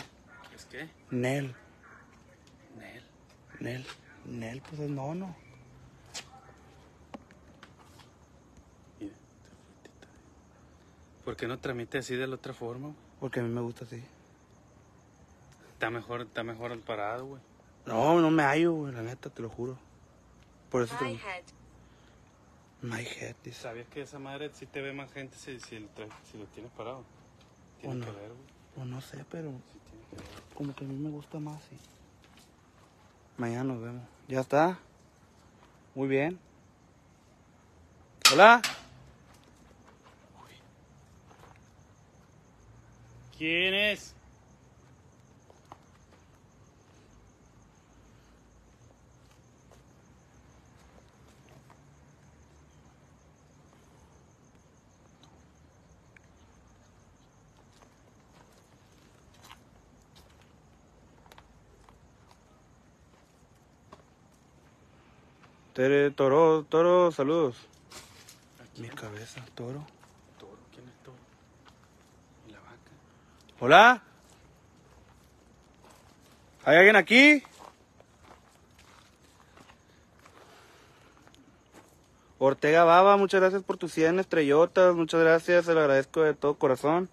[0.56, 0.88] ¿Es qué?
[1.10, 1.56] Nel.
[3.63, 3.86] Nel.
[4.26, 4.89] Nel, pues es.
[8.99, 9.13] Mira,
[11.23, 12.88] ¿Por qué no transmite así de la otra forma?
[12.88, 12.99] güey?
[13.19, 14.04] Porque a mí me gusta así.
[15.73, 17.41] Está mejor, está mejor al parado, güey.
[17.86, 19.78] No, no me hallo, güey, la neta, te lo juro.
[20.69, 21.23] Por eso My te...
[21.26, 21.43] head.
[22.82, 23.62] My head, dice.
[23.62, 26.45] ¿Sabías que esa madre sí te ve más gente si, si, lo, tra- si lo
[26.47, 27.04] tienes parado?
[27.80, 28.06] Tiene ¿O no?
[28.06, 28.54] que ver, güey.
[28.76, 30.26] Pues no sé, pero Sí, tiene que ver.
[30.54, 31.78] como que a mí me gusta más, sí.
[33.38, 34.04] Mañana nos vemos.
[34.28, 34.78] ¿Ya está?
[35.96, 36.39] Muy bien.
[38.32, 38.62] Hola.
[43.38, 44.13] ¿Quién es?
[65.73, 67.55] Tere, toro, toro, saludos.
[68.63, 68.83] Aquí.
[68.83, 69.83] Mi cabeza, toro.
[70.38, 71.17] Toro, ¿quién es toro?
[72.47, 72.91] ¿Y la vaca?
[73.59, 74.03] Hola.
[76.63, 77.41] ¿Hay alguien aquí?
[82.38, 84.93] Ortega Baba, muchas gracias por tus 100 estrellotas.
[84.93, 87.09] Muchas gracias, se lo agradezco de todo corazón.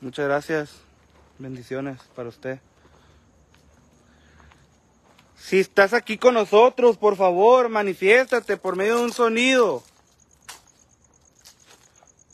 [0.00, 0.82] Muchas gracias.
[1.38, 2.60] Bendiciones para usted.
[5.42, 9.82] Si estás aquí con nosotros, por favor, manifiéstate por medio de un sonido.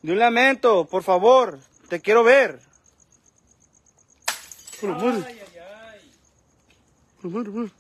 [0.02, 1.58] De un lamento, por favor.
[1.88, 2.60] Te quiero ver.
[4.82, 6.12] Ay, ay, ay.
[7.20, 7.72] por la madre, madre.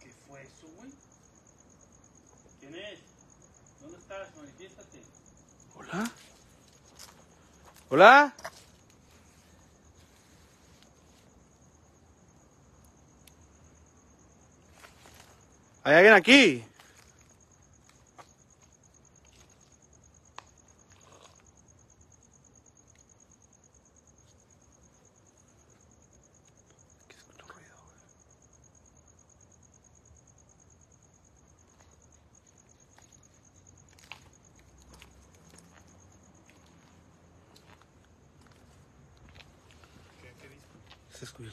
[0.00, 0.90] ¿Qué fue eso, güey?
[2.60, 2.98] ¿Quién es?
[3.80, 4.28] ¿Dónde estás?
[4.36, 5.02] Manifiéstate.
[5.76, 6.12] Hola.
[7.90, 8.34] Hola.
[15.84, 16.64] ¿Hay alguien aquí?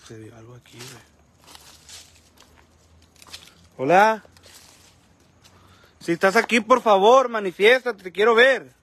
[0.10, 1.19] Se vio algo aquí, güey.
[3.82, 4.22] Hola.
[6.02, 8.74] Si estás aquí, por favor, manifiéstate, te quiero ver.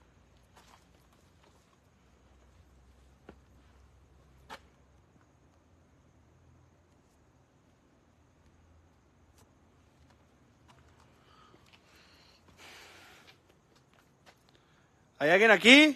[15.19, 15.95] ¿Hay alguien aquí?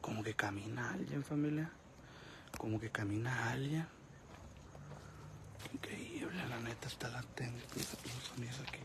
[0.00, 1.70] Como que camina alguien, familia.
[2.56, 3.99] Como que camina alguien.
[5.72, 8.80] Increíble, la neta está latente los sonidos aquí.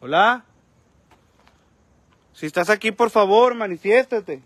[0.00, 0.44] Hola.
[2.32, 4.42] Si estás aquí, por favor, manifiéstate.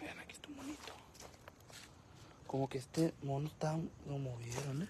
[0.00, 0.92] Vean, aquí está un monito.
[2.46, 4.88] Como que este mono está, lo movieron, ¿eh?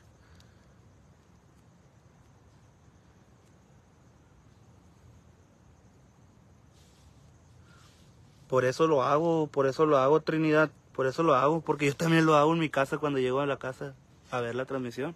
[8.49, 10.71] Por eso lo hago, por eso lo hago, Trinidad.
[10.95, 13.47] Por eso lo hago, porque yo también lo hago en mi casa cuando llego a
[13.47, 13.95] la casa
[14.31, 15.15] a ver la transmisión.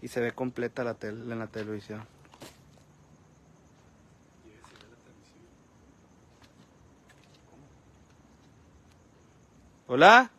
[0.00, 2.02] Y se ve completa la en la televisión.
[9.88, 10.30] Hola.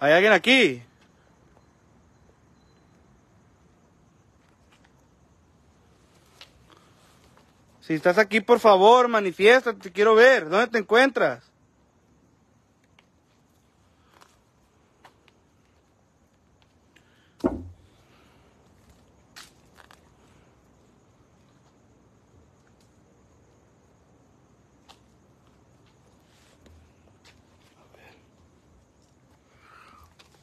[0.00, 0.82] ¿Hay alguien aquí?
[7.88, 10.50] Si estás aquí, por favor, manifiéstate, te quiero ver.
[10.50, 11.42] ¿Dónde te encuentras?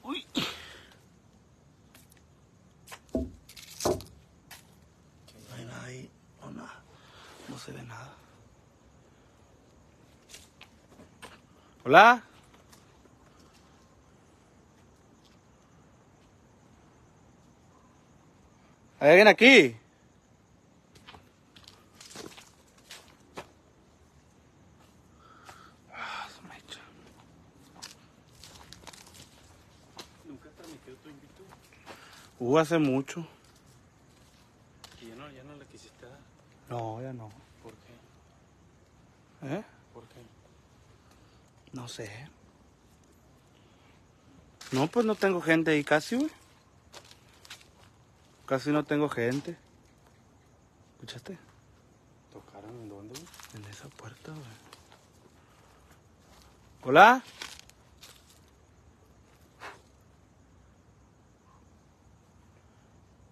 [0.02, 0.26] Uy.
[5.50, 6.10] No hay nada ahí,
[6.42, 6.84] no nada,
[7.50, 8.14] no se ve nada.
[11.96, 12.22] Hola.
[19.00, 19.78] ¿Hay alguien aquí?
[25.94, 26.82] Ah, su mecha.
[30.26, 31.44] ¿Nunca transmitió tu invito?
[32.40, 33.26] Uh, hace mucho.
[35.02, 36.20] Y ya no, ya no quisiste dar.
[36.70, 37.30] No, ya no.
[37.64, 39.56] ¿Por qué?
[39.56, 39.75] ¿Eh?
[41.76, 42.10] No sé.
[44.72, 46.32] No, pues no tengo gente ahí casi, güey.
[48.46, 49.58] Casi no tengo gente.
[50.94, 51.38] ¿Escuchaste?
[52.32, 53.26] ¿Tocaron en dónde, güey?
[53.56, 54.44] En esa puerta, güey.
[56.84, 57.22] Hola.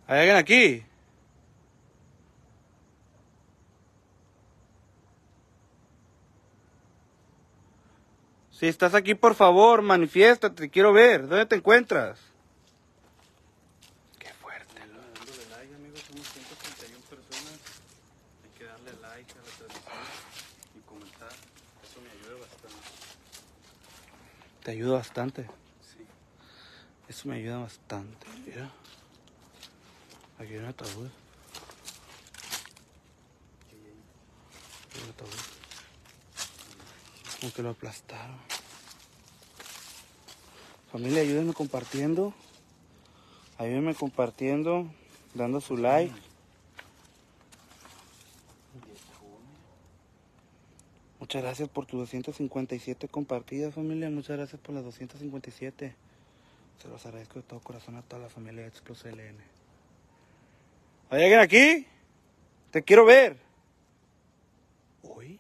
[0.06, 0.86] ¿Hay alguien aquí?
[8.64, 11.28] Si estás aquí, por favor, manifiéstate, te quiero ver.
[11.28, 12.18] ¿Dónde te encuentras?
[14.18, 17.60] Qué fuerte, Bueno, dándole like, amigos, somos 131 personas.
[18.42, 19.98] Hay que darle like a la transmisión
[20.78, 21.28] y comentar.
[21.28, 22.88] Eso me ayuda bastante.
[24.64, 25.44] Te ayuda bastante.
[25.82, 26.08] Sí.
[27.10, 28.28] Eso me ayuda bastante.
[28.46, 28.70] Mira.
[30.40, 31.10] Aquí hay un ataúd.
[35.04, 35.28] El ataúd.
[37.42, 38.53] Como que lo aplastaron.
[40.94, 42.36] Familia, ayúdenme compartiendo.
[43.58, 44.86] Ayúdenme compartiendo,
[45.34, 46.14] dando su like.
[51.20, 54.08] Muchas gracias por tus 257 compartidas, familia.
[54.12, 55.96] Muchas gracias por las 257.
[56.80, 59.38] Se los agradezco de todo corazón a toda la familia de Explos LN.
[61.10, 61.88] ¿Hay alguien aquí?
[62.70, 63.38] Te quiero ver.
[65.02, 65.40] ¿Hoy?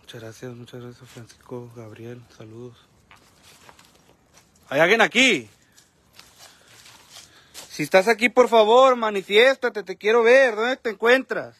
[0.00, 2.76] Muchas gracias, muchas gracias Francisco, Gabriel, saludos.
[4.70, 5.48] ¿Hay alguien aquí?
[7.70, 10.56] Si estás aquí, por favor, manifiéstate, te quiero ver.
[10.56, 11.56] ¿Dónde te encuentras?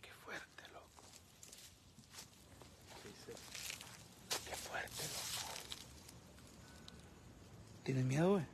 [0.00, 1.02] Qué fuerte, loco.
[4.48, 5.54] Qué fuerte, loco.
[7.82, 8.44] ¿Tienes miedo, güey?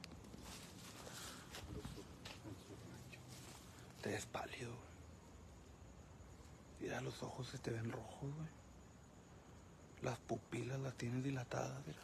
[4.01, 4.89] Te ves pálido, güey.
[6.81, 8.49] Mira, los ojos se te ven rojos, güey.
[10.01, 10.79] Las pupilas
[11.49, 11.99] dilatadas, mira.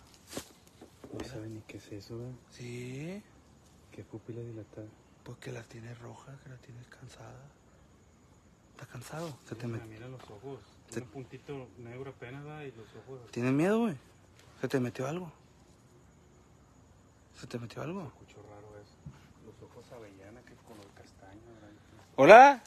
[1.13, 2.33] No saben ni qué es eso, ¿verdad?
[2.51, 3.23] Sí,
[3.93, 4.87] ¿Qué pupila dilatada?
[5.23, 7.47] pues que las tienes rojas, que las tienes cansadas.
[8.73, 9.39] ¿Estás cansado?
[9.49, 10.61] Se te Mira, mira los ojos.
[10.91, 12.63] Se- Un puntito negro apenas, ¿verdad?
[12.63, 13.31] Y los ojos.
[13.31, 13.95] ¿Tienes miedo, güey?
[14.61, 15.33] ¿Se te metió algo?
[17.41, 18.03] ¿Se te metió algo?
[18.03, 18.97] Escucho raro eso.
[19.47, 21.71] Los ojos avellana que color castaño, ¿verdad?
[22.17, 22.63] ¿Hola?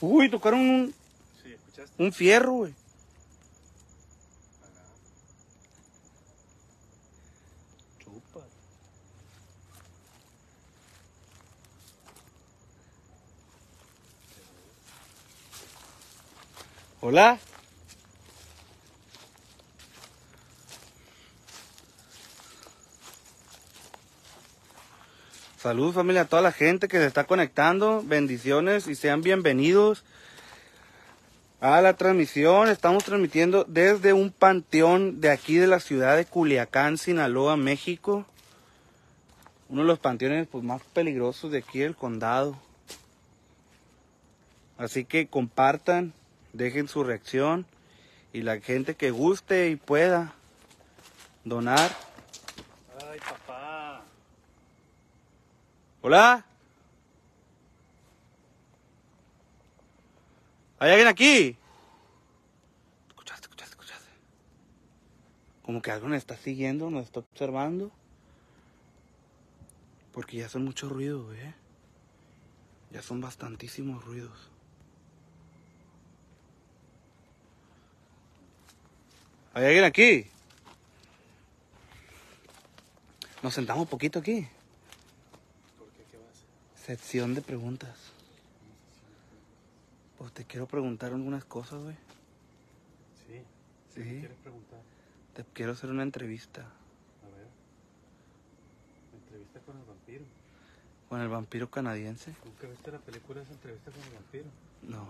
[0.00, 0.94] Uy, tocaron un,
[1.42, 2.02] Sí, ¿escuchaste?
[2.02, 2.74] un fierro, güey.
[7.98, 8.40] Chupa.
[17.00, 17.38] Hola.
[25.60, 28.02] Salud familia a toda la gente que se está conectando.
[28.02, 30.04] Bendiciones y sean bienvenidos
[31.60, 32.70] a la transmisión.
[32.70, 38.24] Estamos transmitiendo desde un panteón de aquí de la ciudad de Culiacán, Sinaloa, México.
[39.68, 42.58] Uno de los panteones pues, más peligrosos de aquí del condado.
[44.78, 46.14] Así que compartan,
[46.54, 47.66] dejen su reacción
[48.32, 50.32] y la gente que guste y pueda
[51.44, 51.94] donar.
[53.10, 53.50] Ay, papá.
[56.02, 56.46] Hola.
[60.78, 61.56] ¿Hay alguien aquí?
[63.08, 64.08] Escuchaste, escuchaste, escuchaste.
[65.62, 67.90] Como que algo nos está siguiendo, nos está observando.
[70.12, 71.54] Porque ya son muchos ruidos, ¿eh?
[72.92, 74.50] Ya son bastantísimos ruidos.
[79.52, 80.26] ¿Hay alguien aquí?
[83.42, 84.48] Nos sentamos un poquito aquí.
[85.78, 86.04] ¿Por qué?
[86.10, 86.79] ¿Qué vas a hacer?
[86.90, 87.96] Sección de preguntas.
[90.18, 91.94] Pues te quiero preguntar algunas cosas, güey.
[93.28, 93.40] Sí.
[93.94, 94.02] Sí.
[94.02, 94.80] ¿Qué quieres preguntar?
[95.34, 97.46] Te quiero hacer una entrevista A ver.
[99.22, 100.24] Entrevista con el vampiro.
[101.08, 102.34] con el vampiro canadiense.
[102.44, 104.44] ¿Nunca viste la película esa entrevista con el vampiro?
[104.82, 105.06] No,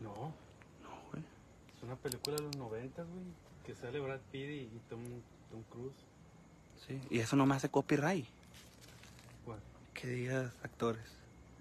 [0.00, 0.14] No.
[0.82, 1.22] no, güey.
[1.76, 3.24] Es una película de los 90, güey.
[3.66, 5.02] Que sale Brad Pitt y, y Tom,
[5.50, 5.92] Tom Cruise.
[6.88, 6.98] Sí.
[7.10, 8.24] Y eso no me hace copyright.
[9.44, 9.60] Bueno,
[10.02, 11.00] Que digas actores.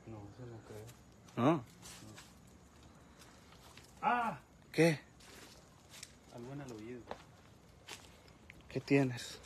[0.07, 1.45] no, eso no creo.
[1.45, 1.63] ¿No?
[4.01, 4.39] ¡Ah!
[4.71, 4.99] ¿Qué?
[6.35, 7.01] Algo en el oído.
[8.67, 9.37] ¿Qué tienes?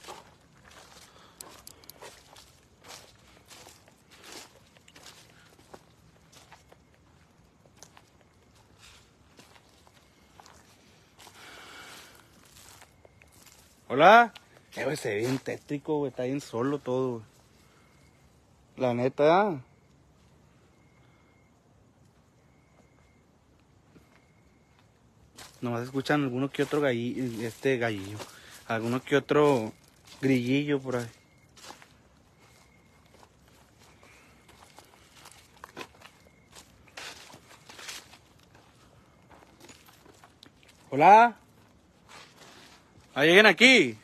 [13.89, 14.33] Hola.
[14.77, 16.11] Eh, güey, se ve bien tétrico, güey.
[16.11, 17.34] Está bien solo todo, güey.
[18.77, 19.61] La neta.
[25.61, 28.17] Nomás escuchan alguno que otro gallillo, este gallillo.
[28.67, 29.71] Alguno que otro
[30.21, 31.07] grillillo por ahí.
[40.89, 41.37] Hola.
[43.13, 43.97] ¿Hay alguien aquí?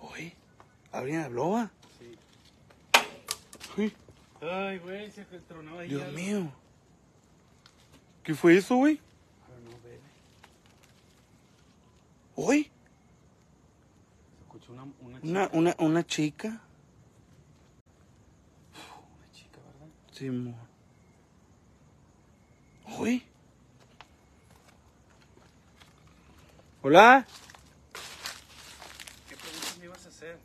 [0.00, 0.32] Uy,
[0.90, 1.70] ¿alguien habló?
[4.40, 4.46] Sí.
[4.46, 5.88] Ay, güey, se tronó ahí.
[5.88, 6.16] Dios algo.
[6.16, 6.52] mío.
[8.22, 9.00] ¿Qué fue eso, güey?
[12.34, 12.64] ¿Hoy?
[12.64, 15.28] Se escuchó una, una chica.
[15.30, 16.48] Una, una, una chica.
[19.18, 19.88] Una chica, ¿verdad?
[20.12, 20.56] Simón.
[22.98, 23.22] ¿Hoy?
[26.82, 27.26] Hola.
[29.28, 30.38] ¿Qué preguntas me ibas a hacer?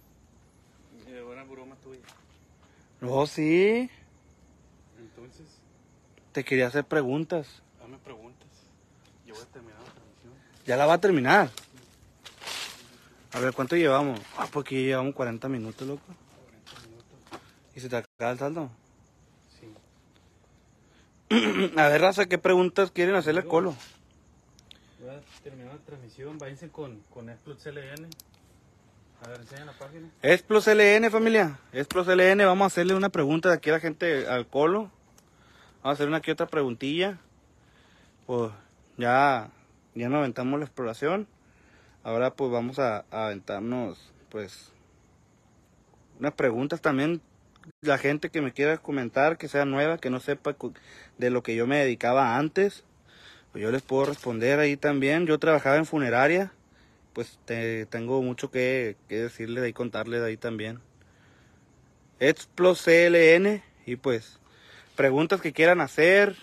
[1.08, 2.00] Eh, una broma tuya.
[3.02, 3.90] No, sí.
[5.00, 5.48] Entonces,
[6.32, 7.62] Te quería hacer preguntas.
[7.80, 8.48] dame preguntas.
[9.26, 10.34] Yo voy a terminar la transmisión.
[10.66, 11.50] Ya la va a terminar.
[13.34, 14.20] A ver, ¿cuánto llevamos?
[14.38, 16.02] Ah, porque ya llevamos 40 minutos, loco.
[16.06, 17.18] 40 minutos.
[17.76, 18.70] ¿Y se te acaba el saldo?
[19.60, 19.74] Sí.
[21.78, 23.76] A ver, Raza, ¿qué preguntas quieren hacerle al Colo?
[25.00, 26.38] Voy a terminar la transmisión.
[26.38, 28.10] Váyanse con, con Explode CLN.
[29.24, 30.10] A ver, enseñan la página.
[30.24, 31.60] Es Plus LN, familia.
[31.72, 32.44] Es Plus LN.
[32.44, 34.90] Vamos a hacerle una pregunta de aquí a la gente al Colo.
[35.84, 37.20] Vamos a hacer una aquí otra preguntilla.
[38.26, 38.52] Pues
[38.98, 39.52] ya,
[39.94, 41.28] ya nos aventamos la exploración.
[42.04, 44.72] Ahora pues vamos a, a aventarnos pues
[46.20, 47.22] unas preguntas también.
[47.82, 50.56] La gente que me quiera comentar, que sea nueva, que no sepa
[51.20, 52.84] de lo que yo me dedicaba antes,
[53.52, 55.28] pues yo les puedo responder ahí también.
[55.28, 56.52] Yo trabajaba en funeraria
[57.14, 60.80] pues te, tengo mucho que, que decirle de ahí, contarle de ahí también.
[62.20, 64.40] Explos CLN y pues
[64.96, 66.36] preguntas que quieran hacer.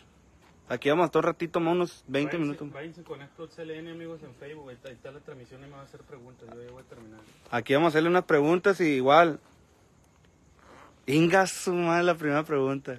[0.68, 2.72] Aquí vamos a estar un ratito, más unos 20 Váyanse- minutos.
[2.72, 4.68] Váyanse con Explode CLN, amigos, en Facebook.
[4.68, 6.46] Ahí está, ahí está la transmisión y me va a hacer preguntas.
[6.54, 7.20] Yo ya voy a terminar.
[7.50, 9.40] Aquí vamos a hacerle unas preguntas y igual.
[11.06, 12.98] Inga su madre la primera pregunta.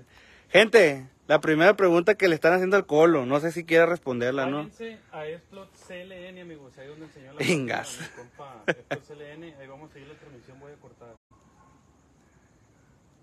[0.49, 4.47] Gente, la primera pregunta que le están haciendo al Colo, no sé si quiera responderla,
[4.47, 4.57] ¿no?
[4.63, 6.75] Váyanse a Explode CLN, amigos.
[6.79, 7.99] Ahí donde enseñó la Vengas.
[8.15, 8.63] compa
[9.07, 9.43] CLN.
[9.59, 10.59] Ahí vamos a seguir la transmisión.
[10.59, 11.15] Voy a cortar.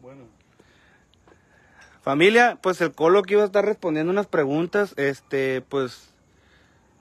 [0.01, 0.25] Bueno,
[2.01, 6.15] Familia, pues el Colo que iba a estar respondiendo unas preguntas, este, pues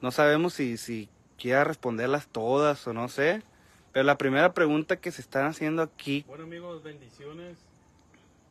[0.02, 3.44] no sabemos si, si quiera responderlas todas o no sé.
[3.92, 7.60] Pero la primera pregunta que se están haciendo aquí, bueno amigos, bendiciones.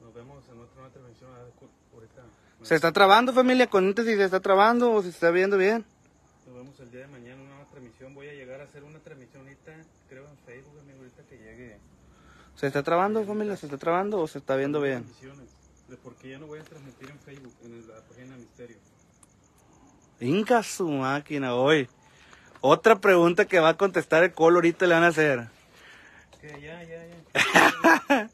[0.00, 0.88] Nos vemos en otra
[1.58, 2.22] cu- Ahorita.
[2.62, 3.66] ¿Se está trabando familia?
[3.66, 5.84] Comente si se está trabando o si se está viendo bien.
[6.46, 8.14] Nos vemos el día de mañana una nueva transmisión.
[8.14, 9.72] Voy a llegar a hacer una transmisión ahorita,
[10.08, 11.78] creo en Facebook, amigo, ahorita que llegue.
[12.56, 13.56] ¿Se está trabando familia?
[13.56, 15.04] ¿Se está trabando o se está viendo bien?
[15.88, 18.76] De por qué ya no voy a transmitir en Facebook, en la página Misterio.
[20.20, 21.88] Inca su máquina hoy.
[22.60, 25.48] Otra pregunta que va a contestar el Colo ahorita le van a hacer.
[26.40, 28.30] Que ya, ya, ya.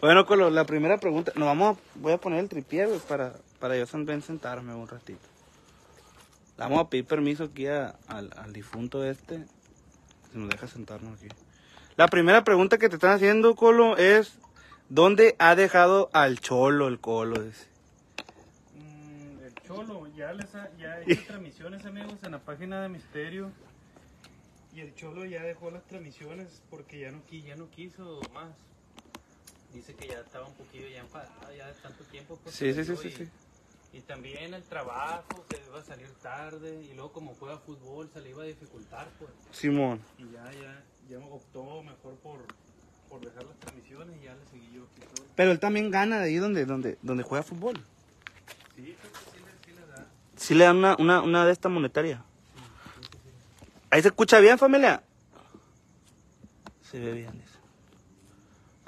[0.00, 3.34] Bueno, Colo, la primera pregunta, nos vamos a, voy a poner el tripié, güey, para,
[3.58, 5.20] para yo también sentarme un ratito.
[6.56, 9.44] Le Vamos a pedir permiso aquí a- al, al difunto este,
[10.32, 11.28] si nos deja sentarnos aquí.
[11.96, 14.38] La primera pregunta que te están haciendo, Colo, es,
[14.88, 17.42] ¿dónde ha dejado al Cholo el Colo?
[17.42, 17.66] Dice.
[18.76, 22.88] Mm, el Cholo, ya les ha, ya he hecho transmisiones, amigos, en la página de
[22.88, 23.50] Misterio.
[24.74, 28.48] Y el Cholo ya dejó las transmisiones porque ya no, ya no quiso más.
[29.72, 32.38] Dice que ya estaba un poquillo ya enfadado, ya de tanto tiempo.
[32.42, 33.28] pues, Sí, sí, sí, sí, y- sí.
[33.92, 38.20] Y también el trabajo, que iba a salir tarde, y luego como juega fútbol se
[38.20, 39.30] le iba a dificultar, pues.
[39.52, 40.00] Simón.
[40.18, 42.38] Y ya, ya, ya optó mejor por,
[43.08, 45.26] por dejar las transmisiones y ya le seguí yo aquí todo.
[45.34, 47.76] Pero él también gana de ahí donde, donde, donde juega fútbol.
[48.76, 50.06] Sí, creo que sí le, sí le da.
[50.36, 52.22] Sí le dan una, una, una de esta monetaria.
[53.90, 55.02] Ahí se escucha bien, familia.
[56.88, 57.42] Se ve bien,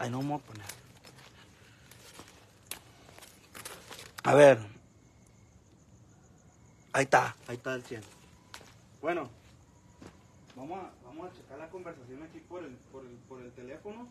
[0.02, 0.66] Ahí no vamos a poner.
[4.24, 4.58] A ver.
[6.92, 8.02] Ahí está, ahí está el 100.
[9.00, 9.30] Bueno,
[10.56, 14.08] vamos a, vamos a checar la conversación aquí por el, por, el, por el teléfono.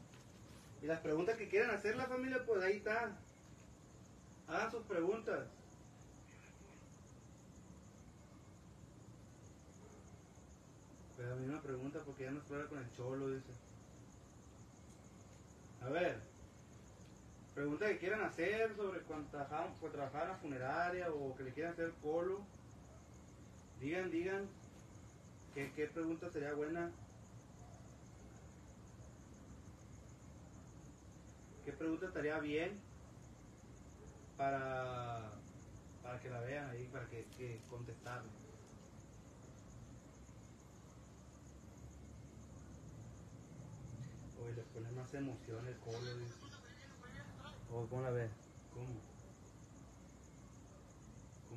[0.82, 3.12] Y las preguntas que quieran hacer la familia, pues ahí está.
[4.48, 5.46] Hagan sus preguntas.
[11.18, 13.70] Pero a mí me pregunta porque ya no explora con el cholo, dice.
[15.82, 16.22] A ver.
[17.54, 21.54] Pregunta que quieran hacer sobre cuando trabajaban, cuando trabajaban en la funeraria o que le
[21.54, 22.42] quieran hacer colo.
[23.80, 24.48] Digan, digan.
[25.54, 26.92] ¿Qué, qué pregunta sería buena?
[31.66, 32.80] ¿Qué pregunta estaría bien
[34.38, 35.32] para,
[36.02, 38.41] para que la vean ahí, para que, que contestarle?
[44.42, 46.36] Oye, le pone más emoción el colo, dice.
[47.72, 48.32] Oh, ¿Cómo la ves?
[48.74, 49.12] ¿Cómo?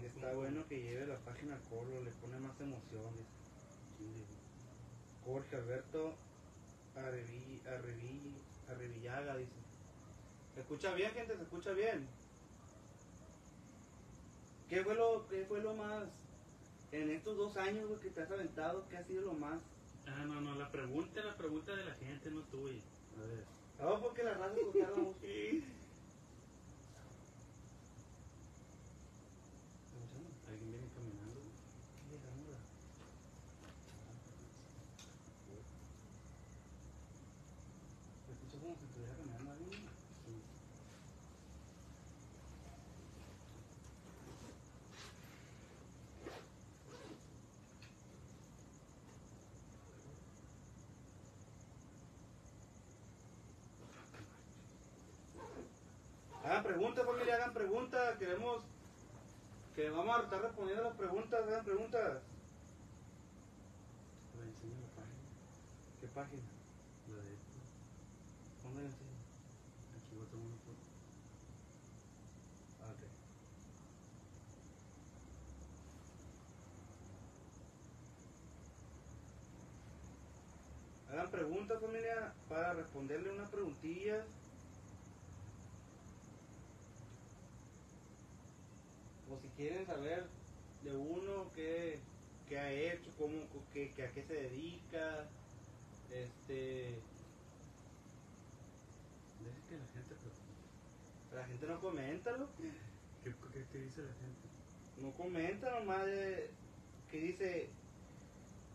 [0.04, 3.14] Está bueno que lleve la página colo, le pone más emoción.
[3.98, 4.34] dice.
[5.24, 6.14] Jorge Alberto
[6.96, 8.36] Arrevi, Arrevi,
[8.68, 9.52] Arrevillaga, dice.
[10.54, 11.36] ¿Se escucha bien, gente?
[11.36, 12.06] ¿Se escucha bien?
[14.68, 16.04] ¿Qué fue lo, qué fue lo más,
[16.92, 19.60] en estos dos años güey, que te has aventado, qué ha sido lo más?
[20.06, 22.82] Ah, no, no, la pregunta, la pregunta de la gente, no tuya.
[23.18, 23.44] A ver.
[23.80, 25.16] No, porque la raza escucharon mucho.
[30.48, 31.40] Alguien viene caminando.
[38.26, 39.84] Se escucha como si estuviera caminando alguien.
[56.44, 58.18] Hagan preguntas, familia, hagan preguntas.
[58.18, 58.62] Queremos
[59.76, 62.22] que vamos a estar respondiendo las preguntas, hagan preguntas.
[64.34, 64.42] La
[64.96, 65.22] página.
[66.00, 66.42] ¿Qué página?
[67.08, 67.52] La de esto.
[68.62, 69.10] ¿Dónde la enseño?
[69.94, 70.82] Aquí voy a tomar una foto.
[72.80, 73.02] Ah, ok.
[81.12, 84.43] Hagan preguntas, familia, para responderle unas preguntillas.
[89.34, 90.24] O si quieren saber
[90.82, 91.98] de uno qué,
[92.48, 95.26] qué ha hecho, cómo, qué, qué- a qué se dedica,
[96.10, 97.02] este,
[99.68, 101.34] que la gente pregunte.
[101.34, 102.52] la gente no comenta, loco.
[103.24, 104.48] ¿Qué, qué, qué dice la gente?
[105.02, 106.50] No comenta nomás de,
[107.10, 107.68] que dice,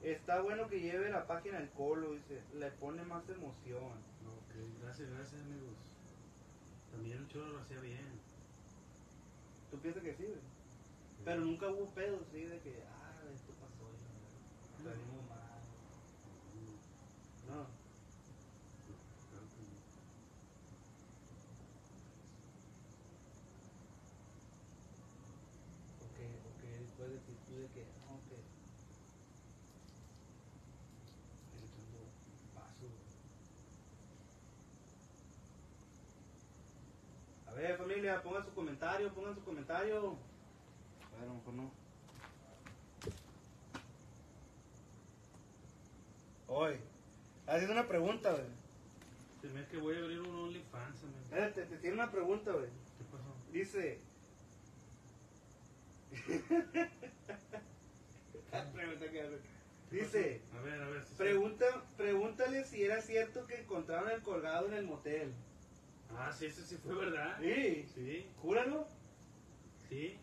[0.01, 3.93] está bueno que lleve la página el colo, dice, le pone más emoción.
[4.27, 5.77] Ok, gracias, gracias amigos.
[6.91, 8.28] También el cholo lo hacía bien.
[9.69, 10.39] ¿Tú piensas que sí, güey?
[11.25, 13.85] Pero nunca hubo pedos, sí, de que, ah, esto pasó,
[14.79, 15.61] y la- salimos mal.
[17.47, 17.65] No,
[19.29, 19.61] claro que
[26.05, 26.17] ok,
[26.49, 28.58] ok, después decir tú de que, no, que...
[38.17, 39.97] pongan su comentario, pongan su comentario.
[39.97, 41.71] A ver, a lo mejor no.
[46.47, 46.79] Oye,
[47.45, 48.45] haciendo una pregunta, güey.
[49.41, 51.03] Se me hace que voy a abrir un OnlyFans.
[51.23, 52.69] Espérate, te tiene una pregunta, güey.
[52.97, 53.35] ¿Qué pasó?
[53.51, 53.99] Dice.
[58.73, 59.39] Pregunta que hace.
[59.89, 60.41] ¿Qué Dice?
[60.57, 61.03] A ver, a ver.
[61.03, 61.65] si pregunta,
[61.97, 65.33] pregúntale si era cierto que encontraron el colgado en el motel.
[66.17, 67.37] Ah, sí, eso sí fue verdad.
[67.41, 67.85] Sí.
[67.93, 68.87] Sí, Júralo.
[69.89, 70.17] sí,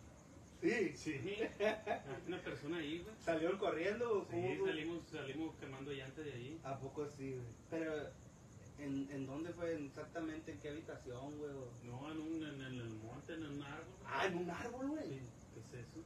[0.61, 0.93] Sí.
[0.97, 1.21] sí.
[1.61, 3.15] Hay una persona ahí, güey.
[3.21, 4.67] ¿Salieron corriendo o Sí, cómo?
[4.67, 6.61] salimos, salimos quemando llantas de ahí.
[6.65, 7.47] ¿A poco sí, güey?
[7.71, 7.93] Pero,
[8.79, 10.53] ¿en, ¿en dónde fue exactamente?
[10.53, 11.51] ¿En qué habitación, güey?
[11.53, 13.95] o- No, en, un, en, el- monte, en un árbol.
[14.07, 15.09] Ah, en un árbol, güey.
[15.09, 15.21] Sí,
[15.55, 16.01] ¿qué es eso?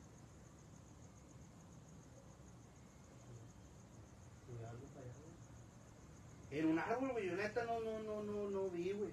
[6.51, 7.27] En un árbol, güey.
[7.29, 9.11] Yo neta no, no, no, no, no vi, güey.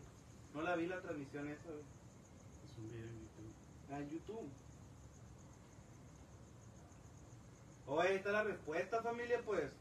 [0.57, 1.83] No la vi la transmisión esa, güey.
[2.65, 3.53] Es un video en YouTube.
[3.91, 4.49] Ah, en YouTube.
[8.01, 9.71] Ahí está la respuesta, familia, pues.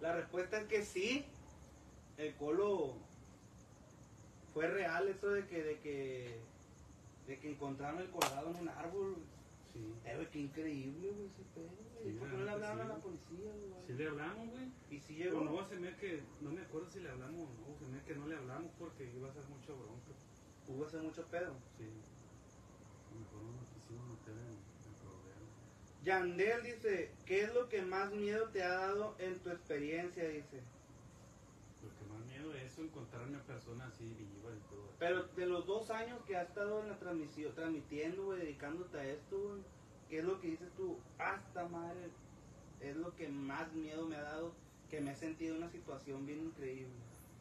[0.00, 1.26] La respuesta es que sí.
[2.16, 2.94] El colo
[4.54, 6.40] fue real eso de que, de que,
[7.26, 9.16] de que encontraron el colgado en un árbol.
[9.78, 10.08] Sí.
[10.10, 12.12] Eh, güey, qué increíble, güey, ese pedo, güey.
[12.12, 13.86] Sí, ¿Por qué no le sí, a la policía, güey?
[13.86, 14.66] Sí le hablamos, güey.
[14.90, 15.40] Y O llegó.
[15.44, 18.14] no, se me que, no me acuerdo si le hablamos o no, se me que
[18.14, 20.12] no le hablamos porque iba a ser mucha bronca.
[20.66, 21.54] Hubo hace mucho pedo.
[21.76, 21.84] Sí.
[21.84, 24.58] A mejor no nos quisimos meter en,
[24.88, 26.02] en problemas.
[26.04, 30.28] Yandel dice, ¿qué es lo que más miedo te ha dado en tu experiencia?
[30.28, 30.60] Dice.
[32.54, 34.88] Eso, encontrar una persona así viva y todo.
[34.98, 39.04] Pero de los dos años que has estado en la transmisión, transmitiendo, güey, dedicándote a
[39.06, 39.62] esto, güey,
[40.08, 40.98] ¿qué es lo que dices tú?
[41.18, 42.08] Hasta madre,
[42.80, 44.52] es lo que más miedo me ha dado,
[44.90, 46.92] que me he sentido en una situación bien increíble.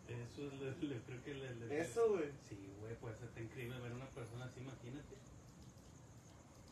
[0.07, 2.29] Eso es lo, lo- creo que le, le- Eso, güey.
[2.47, 5.15] Sí, güey, pues está increíble ver una persona así, imagínate.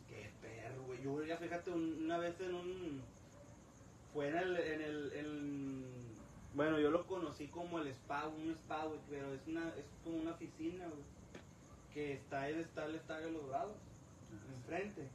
[0.07, 1.01] Qué perro, güey.
[1.03, 3.01] Yo ya fíjate un- una vez en un...
[4.13, 6.04] Fue en el, en el, en-
[6.55, 10.19] Bueno, yo lo conocí como el spa, un spa, güey, pero es una es como
[10.19, 11.03] una oficina, güey.
[11.93, 13.75] Que está el, está el estadio de los Dorados,
[14.55, 15.07] enfrente.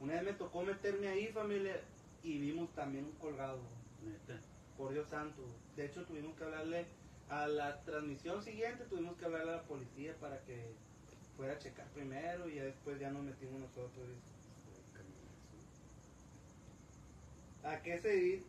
[0.00, 1.80] Una vez me tocó meterme ahí, familia,
[2.22, 4.12] y vimos también un colgado, güey.
[4.12, 4.40] Neta.
[4.78, 5.42] por Dios santo.
[5.42, 5.54] güey.
[5.76, 6.86] De hecho, tuvimos que hablarle
[7.28, 10.72] a la transmisión siguiente, tuvimos que hablarle a la policía para que
[11.36, 14.06] fuera a checar primero y ya después ya nos metimos nosotros.
[17.62, 18.42] ¿A qué se?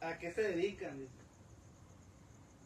[0.00, 0.98] ¿A qué se dedican?
[0.98, 1.12] Dice.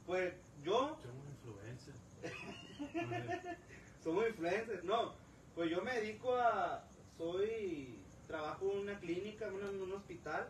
[0.06, 1.98] Pues yo, Somos influencers.
[4.04, 4.84] Somos influencers.
[4.84, 5.14] No,
[5.54, 6.84] pues yo me dedico a.
[7.18, 7.98] Soy.
[8.28, 10.48] Trabajo en una clínica, en un, en un hospital.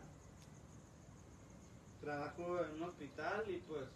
[2.01, 3.87] Trabajo en un hospital y pues.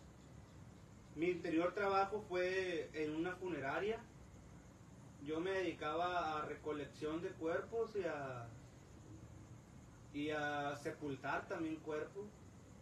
[1.16, 4.00] Mi anterior trabajo fue en una funeraria.
[5.26, 8.48] Yo me dedicaba a recolección de cuerpos y a.
[10.14, 12.26] Y a sepultar también cuerpos.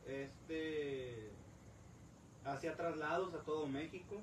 [0.07, 1.29] Este.
[2.45, 4.21] Hacía traslados a todo México.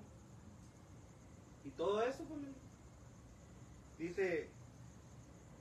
[1.64, 2.40] Y todo eso, pues,
[3.98, 4.48] Dice,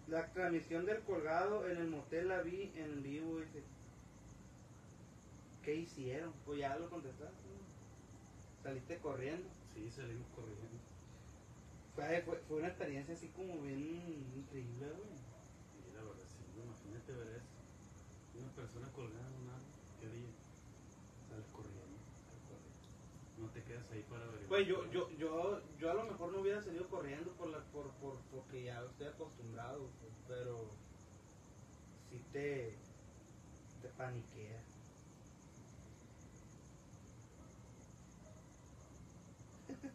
[0.08, 3.64] la transmisión del colgado en el motel la vi en vivo, dice.
[5.62, 6.34] ¿Qué hicieron?
[6.46, 7.48] Pues ya lo contestaste.
[7.48, 8.64] ¿no?
[8.64, 9.48] Saliste corriendo.
[9.74, 10.80] Sí, salimos corriendo.
[11.96, 13.80] Fue, fue, fue una experiencia así como bien
[14.36, 15.94] increíble, güey.
[15.96, 16.44] La verdad, sí.
[16.62, 18.40] Imagínate ver eso.
[18.40, 19.30] Una persona colgada
[21.30, 21.82] Sales corriendo.
[23.38, 24.46] No te quedas ahí para ver.
[24.48, 27.92] Pues yo, yo, yo, yo a lo mejor no hubiera salido corriendo por la, por,
[27.94, 30.72] por, porque ya estoy acostumbrado, pues, pero
[32.10, 32.78] sí te,
[33.82, 34.62] te paniquea.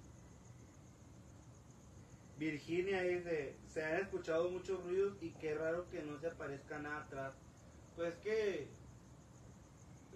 [2.38, 7.02] Virginia dice, se han escuchado muchos ruidos y qué raro que no se aparezca nada
[7.02, 7.34] atrás.
[7.94, 8.77] Pues que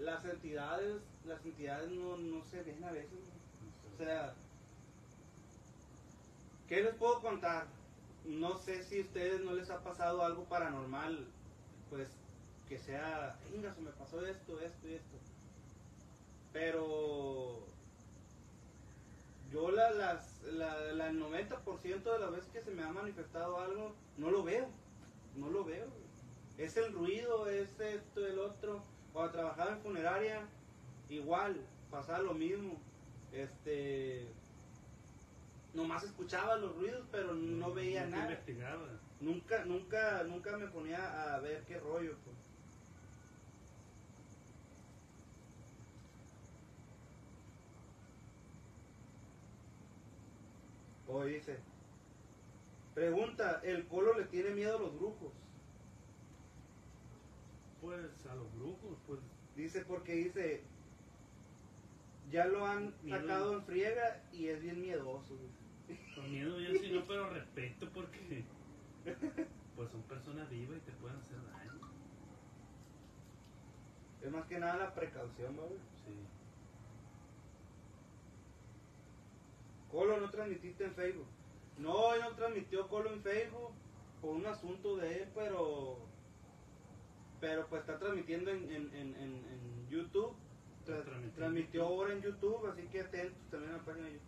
[0.02, 3.18] las entidades, las entidades no, no se ven a veces.
[3.92, 4.34] O sea,
[6.68, 7.66] ¿qué les puedo contar?
[8.24, 11.26] No sé si a ustedes no les ha pasado algo paranormal,
[11.90, 12.08] pues
[12.68, 15.16] que sea, venga, se me pasó esto, esto y esto.
[16.52, 17.58] Pero
[19.52, 23.94] yo la, las, la, la 90% de las veces que se me ha manifestado algo,
[24.16, 24.68] no lo veo,
[25.36, 25.86] no lo veo.
[26.58, 28.82] Es el ruido, es esto, el otro.
[29.12, 30.40] Cuando trabajaba en funeraria,
[31.08, 31.60] igual,
[31.90, 32.80] pasaba lo mismo.
[33.32, 34.26] Este,
[35.74, 38.30] nomás escuchaba los ruidos, pero no veía Nunca nada.
[38.30, 38.86] investigaba.
[39.20, 42.36] Nunca, nunca, nunca me ponía a ver qué rollo, pues.
[51.08, 51.58] O dice,
[52.94, 55.32] pregunta, ¿el colo le tiene miedo a los brujos?
[57.82, 59.20] Pues a los brujos, pues.
[59.56, 60.62] Dice porque dice,
[62.30, 63.20] ya lo han Miedo.
[63.20, 65.36] sacado en friega y es bien miedoso.
[66.14, 68.44] Con miedo yo sí no, pero respeto porque.
[69.74, 71.72] Pues son personas vivas y te pueden hacer daño.
[74.20, 75.70] Es más que nada la precaución, güey?
[76.04, 76.12] Sí.
[79.90, 81.26] Colo no transmitiste en Facebook.
[81.78, 83.72] No, él no transmitió Colo en Facebook
[84.20, 85.96] por un asunto de él, pero
[87.42, 90.32] pero pues está transmitiendo en, en, en, en, en YouTube.
[91.34, 94.22] Transmitió ahora en YouTube, así que atentos también a la página de YouTube.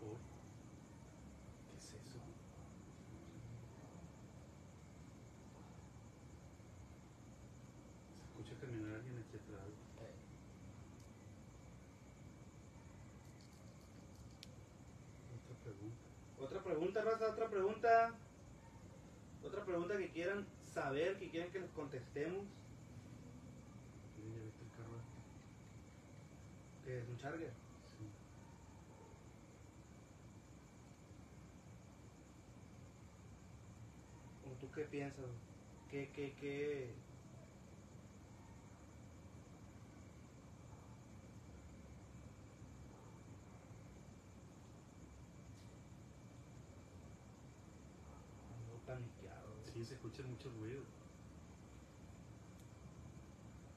[0.00, 0.16] ¿Por?
[1.70, 2.18] ¿Qué es eso?
[8.08, 9.70] Se escucha caminar alguien aquí atrás.
[15.38, 16.04] Otra pregunta.
[16.40, 18.12] Otra pregunta, raza, otra pregunta.
[19.44, 22.46] Otra pregunta que quieran saber, que quieran que les contestemos.
[24.18, 24.74] Este?
[26.84, 27.52] Que es un charger.
[34.44, 35.24] ¿O tú qué piensas?
[35.88, 36.94] ¿Qué, qué, qué?
[48.48, 50.86] Ando Sí, se escuchan muchos ruidos.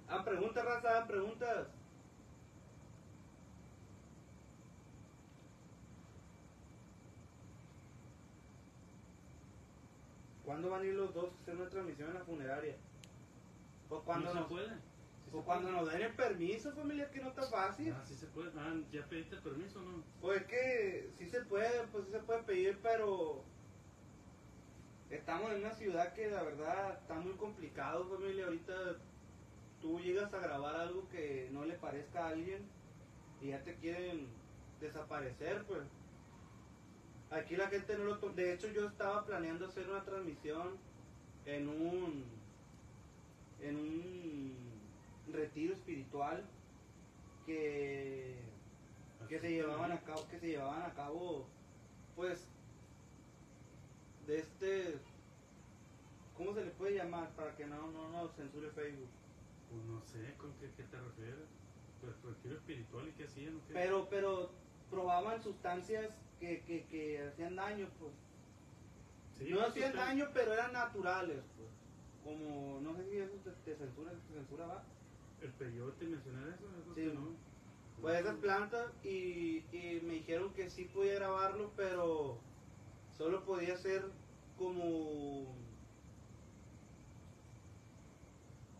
[0.07, 1.67] Ah, preguntas, raza, ah, preguntas.
[10.45, 12.77] ¿Cuándo van a ir los dos a hacer una transmisión en la funeraria?
[13.89, 14.69] Pues cuando, ¿No se nos, puede?
[14.69, 15.81] Sí pues se cuando puede.
[15.81, 17.91] nos den el permiso, familia, que no está fácil.
[17.91, 18.51] Ah, sí se puede.
[18.57, 20.03] Ah, ¿ya pediste permiso o no?
[20.21, 23.43] Pues es que sí se puede, pues sí se puede pedir, pero
[25.09, 28.45] estamos en una ciudad que la verdad está muy complicado, familia.
[28.45, 28.73] Ahorita
[29.81, 32.67] tú llegas a grabar algo que no le parezca a alguien
[33.41, 34.27] y ya te quieren
[34.79, 35.83] desaparecer, pues.
[37.29, 40.77] Aquí la gente no lo De hecho, yo estaba planeando hacer una transmisión
[41.45, 42.25] en un
[43.59, 44.53] en un
[45.33, 46.45] retiro espiritual
[47.45, 48.35] que
[49.27, 51.47] que se llevaban a cabo que se llevaban a cabo
[52.15, 52.47] pues
[54.27, 54.99] de este
[56.35, 59.09] cómo se le puede llamar para que no no no censure Facebook
[59.69, 61.47] Pues no sé, ¿con qué, qué te refieres?
[62.01, 63.59] Pues retiro espiritual y qué hacían.
[63.67, 63.73] ¿Qué?
[63.73, 64.51] Pero, pero
[64.89, 66.09] probaban sustancias
[66.39, 68.13] que, que, que hacían daño, pues.
[69.37, 71.69] Sí, no pues, hacían daño, pero eran naturales, pues.
[72.23, 74.83] Como, no sé si eso te, te censura, te censura va.
[75.41, 77.11] El peyote, mencionar eso, eso Sí.
[77.13, 77.35] no.
[78.01, 82.39] Pues esas plantas y, y me dijeron que sí podía grabarlo, pero
[83.17, 84.03] solo podía ser
[84.57, 85.55] como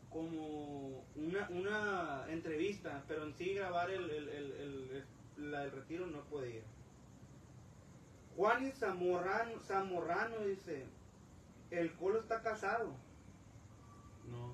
[0.09, 5.05] como una, una entrevista, pero en sí grabar el, el, el, el-
[5.51, 6.63] la del retiro no podía.
[8.35, 10.85] Juan y Zamorrano, Zamorrano dice,
[11.69, 12.95] el colo está casado.
[14.31, 14.53] No,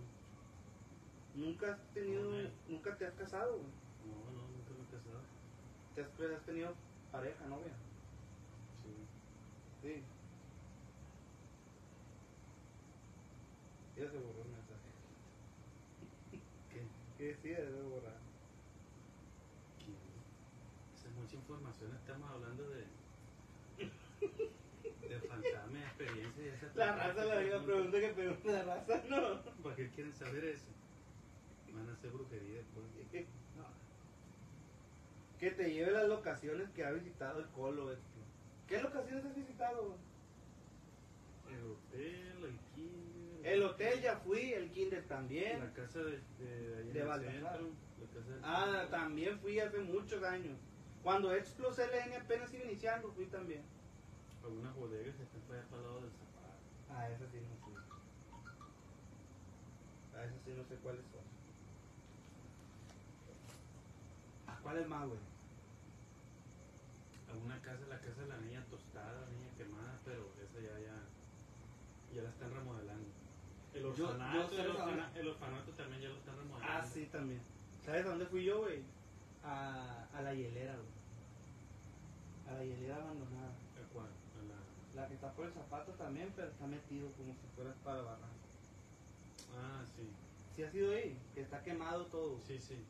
[1.35, 2.49] Nunca has tenido, No, no.
[2.67, 3.57] nunca te has casado.
[3.57, 5.21] no, no, nunca me he casado.
[5.95, 6.73] Te has, has tenido
[7.11, 7.73] pareja, novia.
[9.83, 10.01] Sí.
[13.97, 14.89] Ya se borró el mensaje.
[16.71, 16.87] ¿Qué?
[17.17, 18.15] ¿Qué sí, debe borrar?
[20.95, 22.85] Esa es mucha información, estamos hablando de.
[25.09, 29.03] de fantasma, de experiencia y esa La raza la diga pregunta que pregunta la raza,
[29.09, 29.41] no.
[29.63, 30.71] ¿Para qué quieren saber eso?
[31.73, 32.85] Van a hacer brujería después.
[33.57, 33.65] No.
[35.39, 37.91] Que te lleve las locaciones que ha visitado el colo.
[38.73, 39.95] ¿Qué locaciones has visitado?
[41.47, 43.45] El hotel, el kinder.
[43.53, 45.59] El hotel ya fui, el kinder también.
[45.59, 47.69] La casa de, de, ahí en el centro.
[48.01, 48.87] La casa del Ah, centro.
[48.89, 50.57] también fui hace muchos años.
[51.03, 53.61] Cuando Explo CLN apenas iba iniciando, fui también.
[54.43, 56.99] Algunas bodegas que están para allá para el lado del zapato.
[56.99, 57.75] A esa sí no fui.
[60.19, 61.21] A esa sí no sé cuáles son.
[64.47, 65.19] ¿A cuáles más, güey?
[67.53, 70.95] Alguna casa, la casa de la niña tostada, niña quemada, pero esa ya, ya,
[72.15, 73.05] ya la están remodelando.
[73.75, 76.73] El Yo- yo orfanato, el, orfana- el orfanato también ya lo están remodelando.
[76.79, 77.41] Ah, sí, también.
[77.85, 78.81] ¿Sabes a dónde fui yo, güey?
[79.43, 80.93] A, a la hielera, güey.
[82.49, 83.49] A la hielera abandonada.
[83.49, 84.07] ¿A cuál?
[84.95, 85.01] La...
[85.03, 88.47] La que está por el zapato también, pero está metido como si fuera para barranco.
[89.59, 90.09] Ah, sí,
[90.55, 91.17] ¿Sí ha sido ahí?
[91.35, 92.39] Que está quemado todo.
[92.47, 92.83] sí, sí.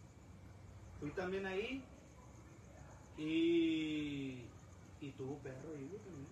[1.02, 1.84] Fui también ahí
[3.18, 4.46] y,
[5.04, 6.28] y tuvo perro güey, también.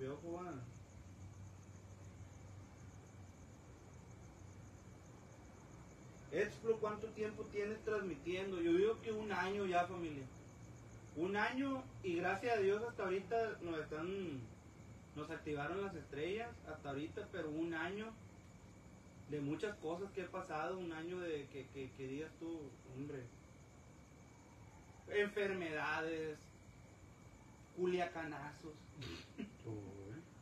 [0.00, 0.54] Es un va.
[6.30, 8.60] Explo, ¿cuánto tiempo tienes transmitiendo?
[8.60, 10.24] Yo digo que un año ya, familia.
[11.16, 14.40] Un año y gracias a Dios hasta ahorita nos están,
[15.16, 18.12] nos activaron las estrellas hasta ahorita, pero un año
[19.30, 22.60] de muchas cosas que he pasado, un año de que, que, que digas tú,
[22.94, 23.24] hombre,
[25.10, 26.38] enfermedades,
[27.76, 28.74] culiacanazos,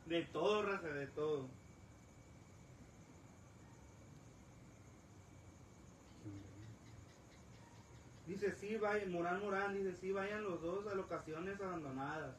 [0.05, 1.49] de todo, raza, de todo.
[8.27, 12.35] Dice, sí, vayan, Morán Morán, dice, sí, vayan los dos a locaciones abandonadas.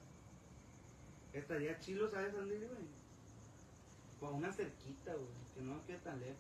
[1.33, 2.89] Estaría chilo, ¿sabes ir, güey?
[4.21, 6.37] Con una cerquita, güey, que no quede tan lejos.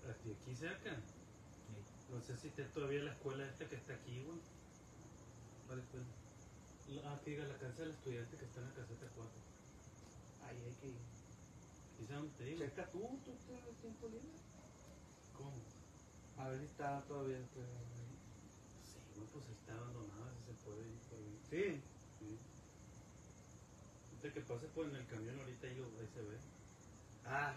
[0.00, 0.96] Hasta aquí cerca.
[2.12, 4.38] No sé si está todavía la escuela esta que está aquí, güey.
[5.66, 6.04] ¿Cuál escuela?
[6.88, 9.32] La- Ah, que diga la casa del estudiante que está en la caseta 4.
[10.46, 11.00] Ahí hay que ir.
[12.00, 12.58] ¿Y sabes dónde te digo?
[12.64, 14.28] Checa tú, tú tienes tiempo libre.
[15.36, 15.52] ¿Cómo?
[16.36, 17.38] A ver si está todavía.
[17.54, 18.18] pues, ahí.
[18.84, 21.40] Sí, güey, pues está abandonada, si se puede ir por ahí.
[21.48, 21.82] Sí.
[22.18, 22.38] Sí.
[24.10, 26.36] Ahorita que pase por en el camión ahorita lo- ahí se ve.
[27.24, 27.56] Ah,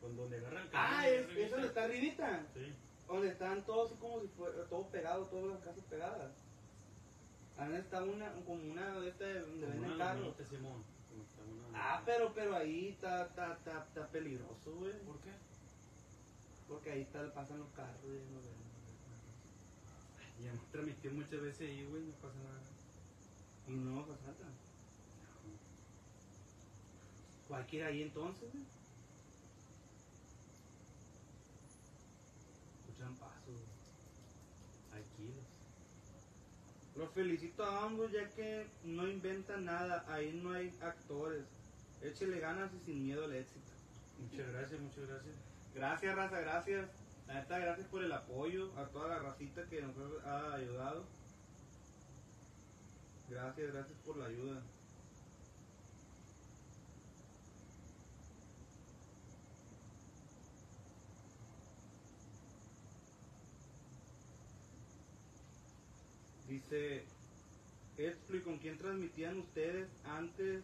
[0.00, 2.46] Con donde agarran el ah es, eso donde está arribita.
[2.54, 2.74] Sí.
[3.12, 6.32] Donde están todos así como si fuera todo pegado, todas las casas pegadas.
[7.58, 10.34] Ahí está una, como una de estas donde venden carros.
[11.74, 14.98] Ah, pero, pero ahí está, está, está, está peligroso, güey.
[15.00, 15.30] ¿Por qué?
[16.66, 18.62] Porque ahí está, pasan los carros y no ven.
[20.42, 22.62] Ya hemos transmitido muchas veces ahí, güey, no pasa nada.
[23.68, 24.52] Y no pasa nada.
[27.46, 28.64] Cualquiera ahí entonces, güey.
[35.16, 35.44] Kilos.
[36.94, 41.44] Los felicito a ambos ya que no inventan nada, ahí no hay actores.
[42.02, 43.70] Échele ganas y sin miedo al éxito.
[44.18, 45.34] Muchas gracias, muchas gracias.
[45.74, 46.90] Gracias, raza, gracias.
[47.26, 51.04] La neta, gracias por el apoyo a toda la racita que nos ha ayudado.
[53.28, 54.62] Gracias, gracias por la ayuda.
[66.52, 67.02] Dice,
[67.96, 70.62] ¿y con quién transmitían ustedes antes?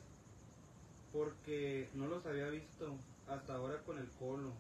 [1.15, 2.95] Porque no los había visto
[3.27, 4.53] hasta ahora con el colo.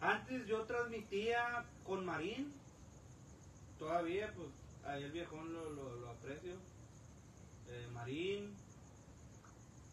[0.00, 2.52] Antes yo transmitía con Marín.
[3.78, 4.48] Todavía, pues,
[4.84, 6.54] ahí el viejón lo, lo, lo aprecio.
[7.68, 8.52] Eh, Marín.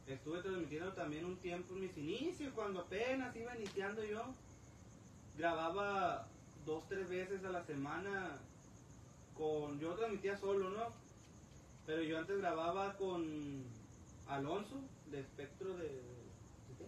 [0.07, 4.33] Estuve transmitiendo también un tiempo en mis inicios, cuando apenas iba iniciando yo.
[5.37, 6.27] Grababa
[6.65, 8.39] dos, tres veces a la semana
[9.37, 9.79] con...
[9.79, 10.93] Yo transmitía solo, ¿no?
[11.85, 13.63] Pero yo antes grababa con
[14.27, 14.81] Alonso,
[15.11, 15.87] de Espectro de...
[15.87, 16.87] ¿de qué?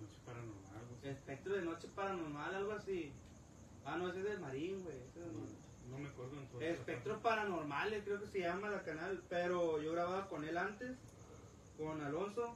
[0.00, 0.76] Noche paranormal.
[0.76, 1.08] algo así.
[1.08, 3.12] Espectro de Noche Paranormal, algo así.
[3.84, 4.96] Ah, no, ese es del Marín, güey.
[4.96, 5.56] ese es del Marín.
[5.90, 6.60] No, me acuerdo en todo.
[6.60, 9.22] Espectros Paranormales, creo que se llama la canal.
[9.28, 10.96] Pero yo grababa con él antes,
[11.78, 12.54] con Alonso.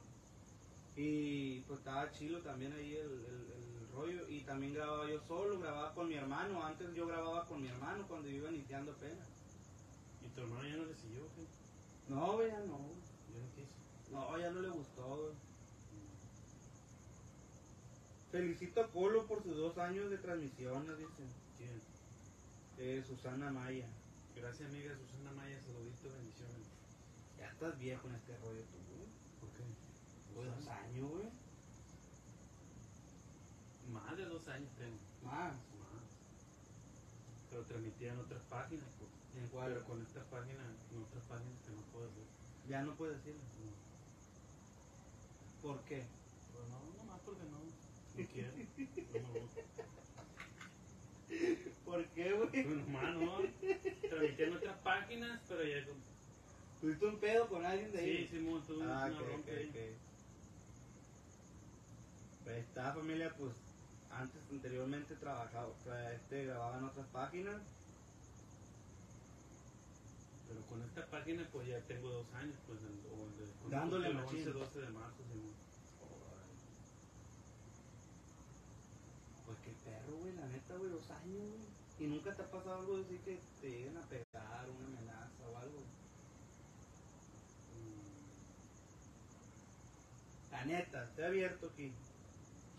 [0.95, 3.56] Y pues estaba chilo también ahí el
[3.97, 4.29] rollo.
[4.29, 6.63] Y también grababa yo solo, grababa con mi hermano.
[6.63, 9.27] Antes yo grababa con mi hermano cuando iba iniciando apenas.
[10.21, 11.23] ¿Y tu hermano ya no le siguió?
[12.07, 12.77] No, güey, ya no.
[13.33, 13.73] Ya no quiso.
[14.11, 15.35] No, ya no le gustó, güey.
[18.31, 21.27] Felicito a Colo por sus dos años de transmisiones, dicen.
[21.57, 21.81] ¿Quién?
[22.77, 23.87] Eh, Susana Maya.
[24.35, 25.59] Gracias, amiga Susana Maya.
[25.61, 26.67] Saludito, bendiciones.
[27.37, 29.07] Ya estás viejo en este rollo tú, güey.
[29.39, 29.63] ¿Por qué?
[30.35, 31.46] Pues dos años, güey.
[34.05, 34.97] Más de dos años tengo.
[35.23, 35.53] Más.
[35.53, 36.03] Más.
[37.49, 39.11] Pero transmitía en otras páginas, pues.
[39.41, 39.73] ¿En cuál?
[39.73, 42.23] Pero con esta página, en otras páginas que no puedo hacer.
[42.69, 43.41] Ya no puedes decirlo.
[43.63, 43.87] No.
[45.61, 46.05] ¿Por qué?
[46.53, 47.57] Pero no, nomás porque no.
[47.59, 48.51] No quiero.
[49.21, 49.61] No me gusta.
[51.85, 52.49] ¿Por qué, güey?
[52.49, 53.37] Pues nomás, no.
[54.09, 55.85] Transmitía en otras páginas, pero ya.
[56.81, 58.27] ¿Tuviste un pedo con alguien de ahí?
[58.27, 59.95] Sí, sí, tuve Ah, una ok, bronca ok, ahí.
[62.43, 63.53] Pues esta familia, pues,
[64.17, 67.61] antes, anteriormente trabajaba, o sea, este grababa en otras páginas.
[70.47, 72.81] Pero con esta página, pues ya tengo dos años, pues.
[72.81, 72.87] de-
[73.61, 74.39] con Dándole el machín.
[74.39, 75.41] 11, 12 de marzo, sí.
[79.45, 81.67] Pues qué perro, güey, la neta, güey, dos años, güey.
[81.99, 85.57] Y nunca te ha pasado algo así que te lleguen a pegar, una amenaza o
[85.57, 85.79] algo.
[87.73, 88.11] Mm,
[90.51, 91.91] La neta, estoy abierto aquí.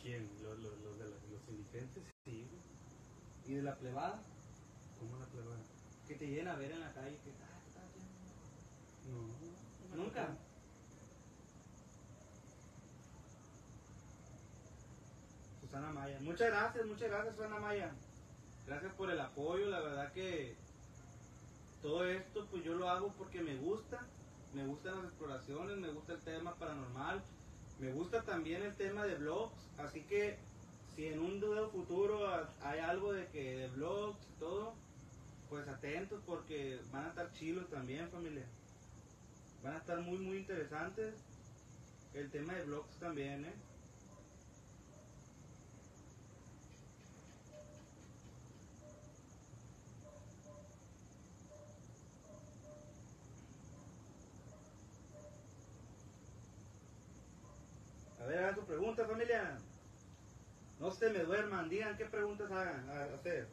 [0.00, 0.28] ¿Quién?
[0.42, 0.78] ¿Los, los,
[1.48, 2.04] indigentes?
[2.24, 2.48] Sí.
[3.46, 4.22] Y de la plebada,
[4.98, 5.58] ¿Cómo la plebada?
[6.06, 8.08] que te lleguen a ver en la calle, que, ah, ¿qué estás haciendo?
[9.94, 10.04] No.
[10.04, 10.36] Nunca.
[15.60, 16.18] Susana Maya.
[16.20, 17.94] Muchas gracias, muchas gracias, Susana Maya.
[18.66, 20.56] Gracias por el apoyo, la verdad que
[21.80, 24.06] todo esto pues yo lo hago porque me gusta,
[24.52, 27.22] me gustan las exploraciones, me gusta el tema paranormal,
[27.78, 30.38] me gusta también el tema de blogs, así que
[30.98, 31.40] si en un
[31.70, 34.84] futuro ha- hay algo de que de blogs y todo,
[35.48, 38.58] pues atentos porque van a estar chilos también familia.
[39.60, 41.30] Van a estar muy muy interesantes.
[42.12, 43.66] El tema de blogs también, ¿eh?
[58.16, 59.72] A ver, hagan su pregunta, familia.
[60.78, 63.48] No se me duerman, digan qué preguntas hagan, a hacer.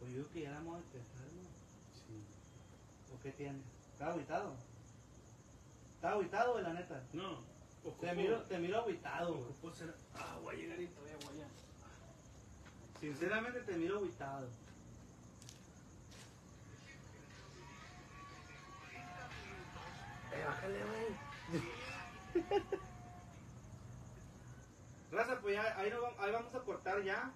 [0.00, 1.48] Pues yo que ya vamos a empezar, ¿no?
[1.94, 2.24] Sí.
[3.14, 3.60] ¿O qué tiene?
[3.92, 4.56] ¿Está aguitado?
[5.94, 7.00] ¿Está aguitado, la neta?
[7.12, 7.44] No.
[8.00, 9.94] Te miro, te miro aguitado, ser...
[10.14, 12.98] Ah, voy a llegar y todavía voy a...
[13.00, 14.48] Sinceramente te miro aguitado.
[25.10, 25.90] Raza, pues ya, ahí,
[26.32, 27.32] vamos a cortar ya.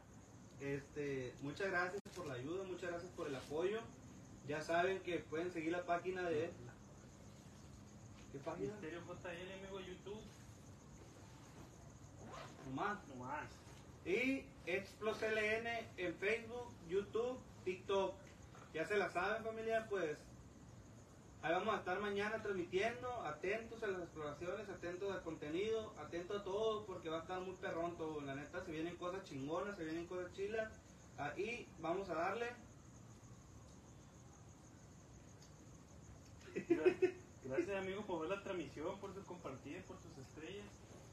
[0.60, 3.80] Este, muchas gracias por la ayuda, muchas gracias por el apoyo.
[4.48, 6.50] Ya saben que pueden seguir la página de...
[8.32, 8.72] ¿Qué página?
[8.72, 10.22] Misterio JL, amigo, YouTube.
[12.66, 12.98] Nomás.
[13.08, 13.48] Nomás.
[14.04, 18.14] Y Explos LN en Facebook, YouTube, TikTok.
[18.72, 20.16] Ya se la saben familia, pues
[21.42, 26.44] ahí vamos a estar mañana transmitiendo, atentos a las exploraciones, atentos al contenido, atentos a
[26.44, 28.20] todo, porque va a estar muy perrón todo.
[28.20, 30.72] La neta, se vienen cosas chingonas, se vienen cosas chilas.
[31.18, 32.46] Ahí vamos a darle.
[37.44, 40.66] Gracias, amigo, por ver la transmisión, por su compartida, por sus estrellas.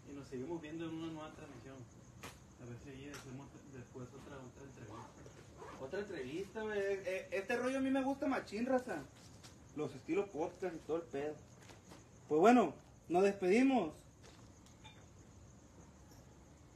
[0.10, 1.76] Y nos seguimos viendo en una nueva transmisión.
[2.62, 5.24] A ver si ahí hacemos después otra, otra entrevista.
[5.80, 6.80] Otra entrevista, güey.
[6.80, 9.04] Eh, Este rollo a mí me gusta machín, raza.
[9.76, 11.34] Los estilos podcast y todo el pedo.
[12.28, 12.74] Pues bueno,
[13.10, 13.92] nos despedimos.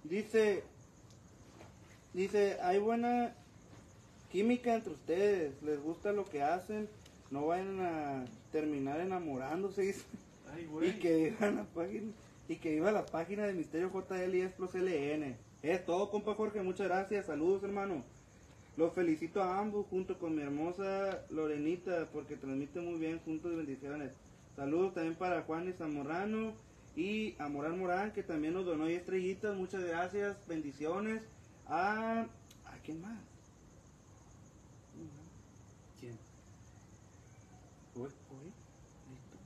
[0.04, 0.64] Dice,
[2.14, 3.34] dice, hay buena,
[4.32, 6.88] química entre ustedes, les gusta lo que hacen,
[7.30, 10.06] no vayan a terminar enamorándose dice.
[10.54, 12.12] Ay, y que viva la página
[12.48, 15.36] y que viva la página de Misterio JL y Plus LN.
[15.62, 18.04] Es todo, compa Jorge, muchas gracias, saludos hermano.
[18.78, 23.56] Los felicito a ambos junto con mi hermosa Lorenita porque transmite muy bien juntos y
[23.56, 24.14] bendiciones.
[24.56, 26.54] Saludos también para Juan y Zamorano
[26.96, 29.58] y a Morán Morán que también nos donó 10 estrellitas.
[29.58, 31.24] Muchas gracias, bendiciones.
[31.66, 32.28] A,
[32.66, 33.20] ¿a quién más?
[36.00, 36.16] ¿Quién?
[37.96, 38.54] Uy, uy,
[39.10, 39.38] listo.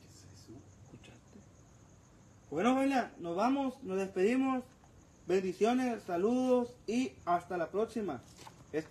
[0.00, 0.52] ¿Qué es eso?
[0.84, 1.40] ¿Escuchaste?
[2.52, 4.62] Bueno, familia, nos vamos, nos despedimos.
[5.32, 8.20] Bendiciones, saludos y hasta la próxima.
[8.70, 8.90] Este